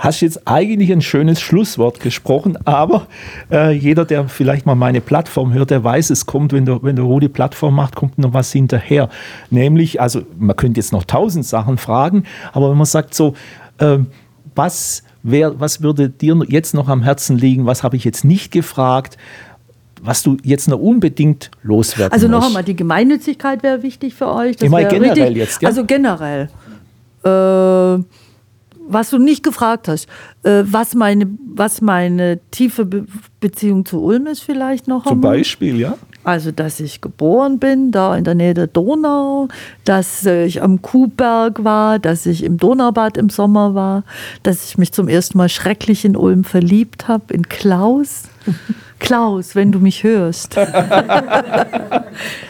hast 0.00 0.22
jetzt 0.22 0.48
eigentlich 0.48 0.90
ein 0.90 1.02
schönes 1.02 1.40
Schlusswort 1.40 2.00
gesprochen, 2.00 2.56
aber 2.64 3.06
äh, 3.52 3.70
jeder, 3.72 4.06
der 4.06 4.28
vielleicht 4.28 4.64
mal 4.64 4.74
meine 4.74 5.02
Plattform 5.02 5.52
hört, 5.52 5.70
der 5.70 5.84
weiß, 5.84 6.08
es 6.08 6.24
kommt, 6.24 6.54
wenn 6.54 6.64
der, 6.64 6.82
wenn 6.82 6.96
der 6.96 7.04
Rudi 7.04 7.28
Plattform 7.28 7.74
macht, 7.74 7.96
kommt 7.96 8.18
noch 8.18 8.32
was 8.32 8.50
hinterher. 8.50 9.10
Nämlich, 9.50 10.00
also 10.00 10.22
man 10.38 10.56
könnte 10.56 10.80
jetzt 10.80 10.92
noch 10.92 11.04
tausend 11.04 11.44
Sachen 11.44 11.76
fragen, 11.76 12.24
aber 12.52 12.70
wenn 12.70 12.78
man 12.78 12.86
sagt 12.86 13.14
so, 13.14 13.34
äh, 13.76 13.98
was, 14.54 15.02
wär, 15.22 15.60
was 15.60 15.82
würde 15.82 16.08
dir 16.08 16.34
jetzt 16.48 16.72
noch 16.72 16.88
am 16.88 17.02
Herzen 17.02 17.36
liegen, 17.36 17.66
was 17.66 17.82
habe 17.82 17.96
ich 17.96 18.04
jetzt 18.04 18.24
nicht 18.24 18.52
gefragt, 18.52 19.18
was 20.02 20.22
du 20.22 20.38
jetzt 20.42 20.66
noch 20.66 20.78
unbedingt 20.78 21.50
loswerden 21.62 22.14
Also 22.14 22.26
noch 22.26 22.46
einmal, 22.46 22.64
die 22.64 22.74
Gemeinnützigkeit 22.74 23.62
wäre 23.62 23.82
wichtig 23.82 24.14
für 24.14 24.32
euch. 24.32 24.56
Das 24.56 24.64
ich 24.64 24.70
meine 24.70 24.88
generell 24.88 25.24
richtig, 25.24 25.36
jetzt, 25.36 25.60
ja? 25.60 25.68
Also 25.68 25.84
generell. 25.84 26.48
Äh, 27.22 28.02
was 28.92 29.10
du 29.10 29.18
nicht 29.18 29.42
gefragt 29.42 29.88
hast, 29.88 30.08
äh, 30.42 30.62
was, 30.64 30.94
meine, 30.94 31.26
was 31.54 31.80
meine 31.80 32.40
tiefe 32.50 32.84
Be 32.84 33.06
Beziehung 33.40 33.86
zu 33.86 34.02
Ulm 34.02 34.26
ist 34.26 34.40
vielleicht 34.40 34.86
noch. 34.86 35.04
Zum 35.04 35.12
einmal. 35.12 35.38
Beispiel, 35.38 35.80
ja. 35.80 35.96
Also, 36.24 36.52
dass 36.52 36.78
ich 36.80 37.00
geboren 37.00 37.58
bin, 37.58 37.90
da 37.90 38.14
in 38.14 38.24
der 38.24 38.34
Nähe 38.34 38.52
der 38.52 38.66
Donau, 38.66 39.48
dass 39.86 40.26
ich 40.26 40.62
am 40.62 40.82
Kuhberg 40.82 41.64
war, 41.64 41.98
dass 41.98 42.26
ich 42.26 42.44
im 42.44 42.58
Donaubad 42.58 43.16
im 43.16 43.30
Sommer 43.30 43.74
war, 43.74 44.04
dass 44.42 44.68
ich 44.68 44.76
mich 44.76 44.92
zum 44.92 45.08
ersten 45.08 45.38
Mal 45.38 45.48
schrecklich 45.48 46.04
in 46.04 46.16
Ulm 46.16 46.44
verliebt 46.44 47.08
habe, 47.08 47.32
in 47.32 47.48
Klaus. 47.48 48.24
Klaus, 48.98 49.54
wenn 49.54 49.72
du 49.72 49.78
mich 49.78 50.02
hörst. 50.02 50.56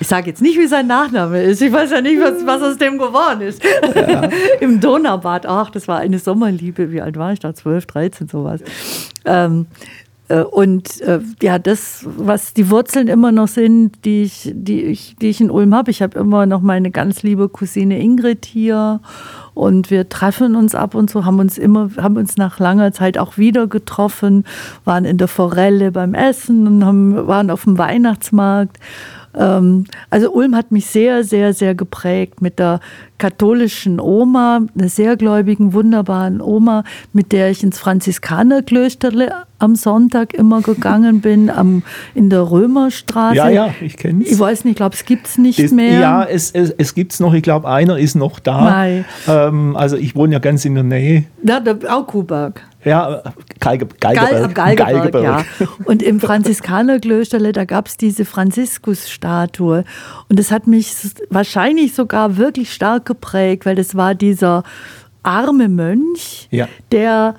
Ich 0.00 0.08
sage 0.08 0.28
jetzt 0.28 0.42
nicht, 0.42 0.58
wie 0.58 0.66
sein 0.66 0.86
Nachname 0.86 1.42
ist. 1.42 1.62
Ich 1.62 1.72
weiß 1.72 1.90
ja 1.90 2.00
nicht, 2.00 2.20
was, 2.20 2.46
was 2.46 2.62
aus 2.62 2.78
dem 2.78 2.98
geworden 2.98 3.40
ist. 3.40 3.62
Ja. 3.94 4.28
Im 4.60 4.80
Donaubad. 4.80 5.46
Ach, 5.46 5.70
das 5.70 5.88
war 5.88 5.98
eine 5.98 6.18
Sommerliebe. 6.18 6.92
Wie 6.92 7.00
alt 7.00 7.16
war 7.16 7.32
ich 7.32 7.40
da? 7.40 7.54
12, 7.54 7.86
13, 7.86 8.28
sowas. 8.28 8.60
Ähm, 9.24 9.66
äh, 10.28 10.40
und 10.40 11.00
äh, 11.02 11.20
ja, 11.40 11.58
das, 11.58 12.04
was 12.16 12.52
die 12.52 12.70
Wurzeln 12.70 13.08
immer 13.08 13.32
noch 13.32 13.48
sind, 13.48 14.04
die 14.04 14.22
ich, 14.22 14.50
die 14.54 14.82
ich, 14.82 15.16
die 15.20 15.28
ich 15.28 15.40
in 15.40 15.50
Ulm 15.50 15.74
habe. 15.74 15.90
Ich 15.90 16.02
habe 16.02 16.18
immer 16.18 16.46
noch 16.46 16.60
meine 16.60 16.90
ganz 16.90 17.22
liebe 17.22 17.48
Cousine 17.48 18.00
Ingrid 18.00 18.44
hier 18.44 19.00
und 19.54 19.90
wir 19.90 20.08
treffen 20.08 20.56
uns 20.56 20.74
ab 20.74 20.94
und 20.94 21.10
zu, 21.10 21.24
haben 21.24 21.38
uns 21.38 21.58
immer, 21.58 21.90
haben 21.96 22.16
uns 22.16 22.36
nach 22.36 22.58
langer 22.58 22.92
Zeit 22.92 23.18
auch 23.18 23.38
wieder 23.38 23.66
getroffen, 23.68 24.44
waren 24.84 25.04
in 25.04 25.18
der 25.18 25.28
Forelle 25.28 25.92
beim 25.92 26.14
Essen 26.14 26.66
und 26.66 26.84
haben, 26.84 27.26
waren 27.26 27.50
auf 27.50 27.64
dem 27.64 27.78
Weihnachtsmarkt. 27.78 28.78
Ähm, 29.36 29.84
also 30.10 30.32
Ulm 30.32 30.56
hat 30.56 30.72
mich 30.72 30.86
sehr, 30.86 31.24
sehr, 31.24 31.52
sehr 31.52 31.74
geprägt 31.74 32.42
mit 32.42 32.58
der 32.58 32.80
katholischen 33.18 34.00
Oma, 34.00 34.60
einer 34.76 34.88
sehr 34.88 35.16
gläubigen, 35.16 35.72
wunderbaren 35.72 36.40
Oma, 36.40 36.84
mit 37.12 37.32
der 37.32 37.50
ich 37.50 37.62
ins 37.62 37.78
Franziskanerklösterle 37.78 39.32
am 39.58 39.74
Sonntag 39.74 40.34
immer 40.34 40.60
gegangen 40.60 41.20
bin, 41.20 41.48
am, 41.48 41.82
in 42.14 42.28
der 42.28 42.50
Römerstraße. 42.50 43.36
Ja, 43.36 43.48
ja, 43.48 43.74
ich 43.80 43.96
kenne 43.96 44.22
es. 44.22 44.32
Ich 44.32 44.38
weiß 44.38 44.64
nicht, 44.64 44.72
ich 44.72 44.76
glaube, 44.76 44.94
es 44.94 45.04
gibt 45.04 45.26
es 45.26 45.38
nicht 45.38 45.72
mehr. 45.72 45.98
Ja, 45.98 46.24
es, 46.24 46.50
es, 46.50 46.70
es 46.76 46.94
gibt 46.94 47.12
es 47.12 47.20
noch. 47.20 47.32
Ich 47.32 47.42
glaube, 47.42 47.68
einer 47.68 47.98
ist 47.98 48.16
noch 48.16 48.38
da. 48.38 48.86
Ähm, 49.26 49.76
also 49.76 49.96
ich 49.96 50.14
wohne 50.14 50.34
ja 50.34 50.38
ganz 50.38 50.64
in 50.64 50.74
der 50.74 50.84
Nähe. 50.84 51.24
Ja, 51.42 51.60
der 51.60 51.78
Aukuberg. 51.88 52.62
Ja, 52.86 53.20
Geige, 53.58 53.88
Geigerberg. 53.98 54.54
Geil, 54.54 54.76
Geigerberg, 54.76 55.24
ja. 55.24 55.66
Und 55.86 56.04
im 56.04 56.20
Franziskanerklösterle, 56.26 57.52
da 57.52 57.64
gab 57.64 57.88
es 57.88 57.96
diese 57.96 58.24
Franziskus-Statue. 58.24 59.84
Und 60.28 60.38
das 60.38 60.52
hat 60.52 60.68
mich 60.68 60.94
wahrscheinlich 61.28 61.94
sogar 61.94 62.36
wirklich 62.36 62.72
stark 62.72 63.04
geprägt, 63.04 63.66
weil 63.66 63.74
das 63.74 63.96
war 63.96 64.14
dieser 64.14 64.62
arme 65.24 65.68
Mönch, 65.68 66.46
ja. 66.52 66.68
der 66.92 67.34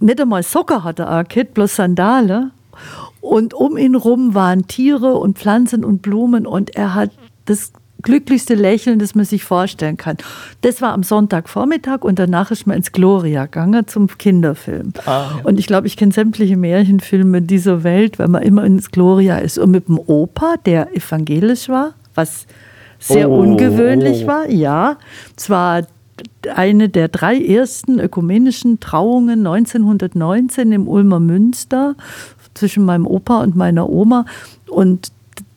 nicht 0.00 0.20
einmal 0.20 0.42
Socker 0.42 0.82
hatte, 0.82 1.06
Arkit, 1.06 1.54
bloß 1.54 1.76
Sandale. 1.76 2.50
Und 3.20 3.54
um 3.54 3.76
ihn 3.76 3.94
rum 3.94 4.34
waren 4.34 4.66
Tiere 4.66 5.14
und 5.14 5.38
Pflanzen 5.38 5.84
und 5.84 6.02
Blumen 6.02 6.48
und 6.48 6.74
er 6.74 6.94
hat 6.94 7.10
das 7.44 7.72
glücklichste 8.04 8.54
Lächeln, 8.54 8.98
das 8.98 9.14
man 9.14 9.24
sich 9.24 9.42
vorstellen 9.42 9.96
kann. 9.96 10.16
Das 10.60 10.80
war 10.80 10.92
am 10.92 11.02
Sonntagvormittag 11.02 12.02
und 12.02 12.18
danach 12.18 12.50
ist 12.50 12.66
man 12.66 12.76
ins 12.76 12.92
Gloria 12.92 13.46
gegangen 13.46 13.86
zum 13.88 14.06
Kinderfilm. 14.06 14.92
Ah, 15.06 15.32
ja. 15.36 15.40
Und 15.42 15.58
ich 15.58 15.66
glaube, 15.66 15.86
ich 15.86 15.96
kenne 15.96 16.12
sämtliche 16.12 16.56
Märchenfilme 16.56 17.42
dieser 17.42 17.82
Welt, 17.82 18.18
weil 18.18 18.28
man 18.28 18.42
immer 18.42 18.64
ins 18.64 18.90
Gloria 18.90 19.38
ist. 19.38 19.58
Und 19.58 19.72
mit 19.72 19.88
dem 19.88 19.98
Opa, 19.98 20.54
der 20.64 20.94
evangelisch 20.94 21.68
war, 21.68 21.94
was 22.14 22.46
sehr 22.98 23.28
oh, 23.28 23.40
ungewöhnlich 23.40 24.26
war, 24.26 24.48
ja. 24.48 24.98
Zwar 25.36 25.82
eine 26.54 26.88
der 26.88 27.08
drei 27.08 27.40
ersten 27.40 27.98
ökumenischen 27.98 28.80
Trauungen 28.80 29.46
1919 29.46 30.72
im 30.72 30.88
Ulmer 30.88 31.20
Münster 31.20 31.96
zwischen 32.54 32.84
meinem 32.84 33.06
Opa 33.06 33.42
und 33.42 33.56
meiner 33.56 33.88
Oma. 33.88 34.26
Und 34.68 35.12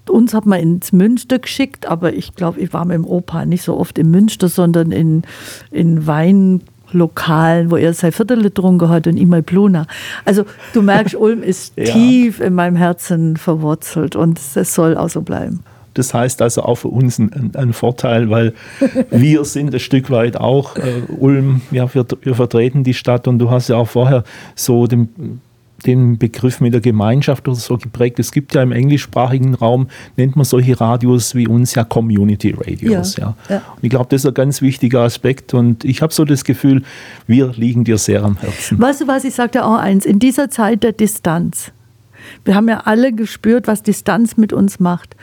uns 0.09 0.33
hat 0.33 0.45
man 0.45 0.59
ins 0.59 0.91
Münster 0.91 1.39
geschickt, 1.39 1.85
aber 1.85 2.13
ich 2.13 2.35
glaube, 2.35 2.59
ich 2.59 2.73
war 2.73 2.85
mit 2.85 2.95
dem 2.95 3.05
Opa 3.05 3.45
nicht 3.45 3.63
so 3.63 3.77
oft 3.77 3.97
im 3.97 4.11
Münster, 4.11 4.47
sondern 4.49 4.91
in, 4.91 5.23
in 5.71 6.07
Weinlokalen, 6.07 7.71
wo 7.71 7.77
er 7.77 7.93
sein 7.93 8.11
Viertel 8.11 8.41
getrunken 8.41 8.89
hat 8.89 9.07
und 9.07 9.17
immer 9.17 9.41
Bluna. 9.41 9.87
Also 10.25 10.45
du 10.73 10.81
merkst, 10.81 11.15
Ulm 11.19 11.43
ist 11.43 11.73
ja. 11.77 11.85
tief 11.85 12.39
in 12.39 12.53
meinem 12.53 12.75
Herzen 12.75 13.37
verwurzelt 13.37 14.15
und 14.15 14.39
es 14.39 14.73
soll 14.73 14.97
auch 14.97 15.09
so 15.09 15.21
bleiben. 15.21 15.63
Das 15.97 16.13
heißt 16.13 16.43
also 16.43 16.61
auch 16.61 16.75
für 16.75 16.89
uns 16.89 17.17
ein, 17.17 17.51
ein 17.55 17.73
Vorteil, 17.73 18.29
weil 18.29 18.53
wir 19.09 19.43
sind 19.45 19.73
ein 19.73 19.79
Stück 19.79 20.11
weit 20.11 20.37
auch 20.37 20.75
äh, 20.75 21.01
Ulm, 21.17 21.61
ja, 21.71 21.91
wir, 21.93 22.05
wir 22.21 22.35
vertreten 22.35 22.83
die 22.83 22.93
Stadt 22.93 23.27
und 23.27 23.39
du 23.39 23.49
hast 23.49 23.69
ja 23.69 23.77
auch 23.77 23.87
vorher 23.87 24.23
so 24.55 24.85
den 24.85 25.41
den 25.85 26.17
Begriff 26.17 26.59
mit 26.59 26.73
der 26.73 26.81
Gemeinschaft 26.81 27.47
oder 27.47 27.57
so 27.57 27.77
geprägt. 27.77 28.19
Es 28.19 28.31
gibt 28.31 28.55
ja 28.55 28.63
im 28.63 28.71
englischsprachigen 28.71 29.55
Raum, 29.55 29.87
nennt 30.15 30.35
man 30.35 30.45
solche 30.45 30.79
Radios 30.79 31.35
wie 31.35 31.47
uns 31.47 31.75
ja 31.75 31.83
Community 31.83 32.55
Radios. 32.57 33.17
Ja, 33.17 33.35
ja. 33.49 33.55
ja. 33.55 33.61
Und 33.75 33.83
ich 33.83 33.89
glaube, 33.89 34.07
das 34.09 34.21
ist 34.21 34.27
ein 34.27 34.33
ganz 34.33 34.61
wichtiger 34.61 35.01
Aspekt 35.01 35.53
und 35.53 35.85
ich 35.85 36.01
habe 36.01 36.13
so 36.13 36.25
das 36.25 36.43
Gefühl, 36.43 36.83
wir 37.27 37.53
liegen 37.55 37.83
dir 37.83 37.97
sehr 37.97 38.23
am 38.23 38.37
Herzen. 38.37 38.79
Weißt 38.79 39.01
du 39.01 39.07
was, 39.07 39.23
ich 39.23 39.35
sagte 39.35 39.65
auch 39.65 39.77
eins, 39.77 40.05
in 40.05 40.19
dieser 40.19 40.49
Zeit 40.49 40.83
der 40.83 40.93
Distanz, 40.93 41.71
wir 42.43 42.55
haben 42.55 42.67
ja 42.67 42.81
alle 42.85 43.13
gespürt, 43.13 43.67
was 43.67 43.83
Distanz 43.83 44.37
mit 44.37 44.53
uns 44.53 44.79
macht. 44.79 45.15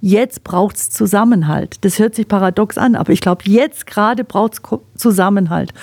Jetzt 0.00 0.44
braucht 0.44 0.76
es 0.76 0.90
Zusammenhalt. 0.90 1.76
Das 1.82 1.98
hört 1.98 2.14
sich 2.14 2.26
paradox 2.26 2.78
an, 2.78 2.96
aber 2.96 3.12
ich 3.12 3.20
glaube, 3.20 3.42
jetzt 3.44 3.86
gerade 3.86 4.24
braucht 4.24 4.54
es 4.54 4.62
Zusammenhalt. 4.96 5.74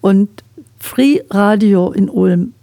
Und 0.00 0.42
Free 0.78 1.20
Radio 1.30 1.90
in 1.90 2.08
Ulm 2.08 2.54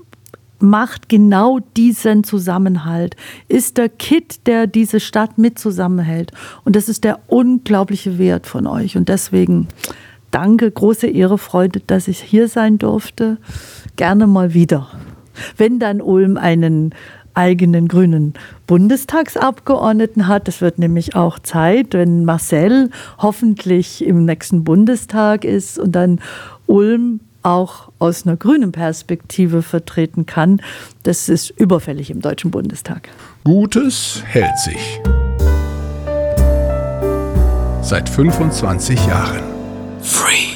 macht 0.60 1.10
genau 1.10 1.60
diesen 1.76 2.24
Zusammenhalt, 2.24 3.16
ist 3.48 3.78
der 3.78 3.90
Kit, 3.90 4.48
der 4.48 4.68
diese 4.68 5.00
Stadt 5.00 5.38
mit 5.38 5.60
zusammenhält. 5.60 6.32
Und 6.64 6.76
das 6.76 6.90
ist 6.90 7.04
der 7.04 7.20
unglaubliche 7.28 8.18
Wert 8.18 8.48
von 8.48 8.68
euch. 8.68 8.98
Und 8.98 9.10
deswegen 9.10 9.68
danke, 10.32 10.70
große 10.70 11.08
Ehre, 11.08 11.38
Freude, 11.38 11.82
dass 11.86 12.08
ich 12.08 12.20
hier 12.22 12.48
sein 12.48 12.78
durfte. 12.78 13.38
Gerne 13.96 14.28
mal 14.28 14.54
wieder. 14.54 14.88
Wenn 15.58 15.80
dann 15.80 16.02
Ulm 16.02 16.38
einen 16.38 16.94
eigenen 17.36 17.88
grünen 17.88 18.34
Bundestagsabgeordneten 18.66 20.28
hat. 20.28 20.48
Es 20.48 20.62
wird 20.62 20.80
nämlich 20.80 21.16
auch 21.16 21.38
Zeit, 21.38 21.94
wenn 21.94 22.26
Marcel 22.26 22.90
hoffentlich 23.18 24.04
im 24.04 24.26
nächsten 24.26 24.64
Bundestag 24.64 25.44
ist 25.44 25.78
und 25.78 25.92
dann 25.92 26.22
Ulm 26.66 27.20
auch 27.46 27.92
aus 28.00 28.26
einer 28.26 28.38
grünen 28.38 28.72
Perspektive 28.72 29.62
vertreten 29.62 30.26
kann. 30.26 30.62
Das 31.04 31.30
ist 31.30 31.52
überfällig 31.52 32.10
im 32.10 32.22
Deutschen 32.22 32.52
Bundestag. 32.52 33.10
Gutes 33.44 34.24
hält 34.26 34.58
sich. 34.60 35.02
Seit 37.82 38.10
25 38.10 39.06
Jahren. 39.06 39.44
Free. 40.02 40.56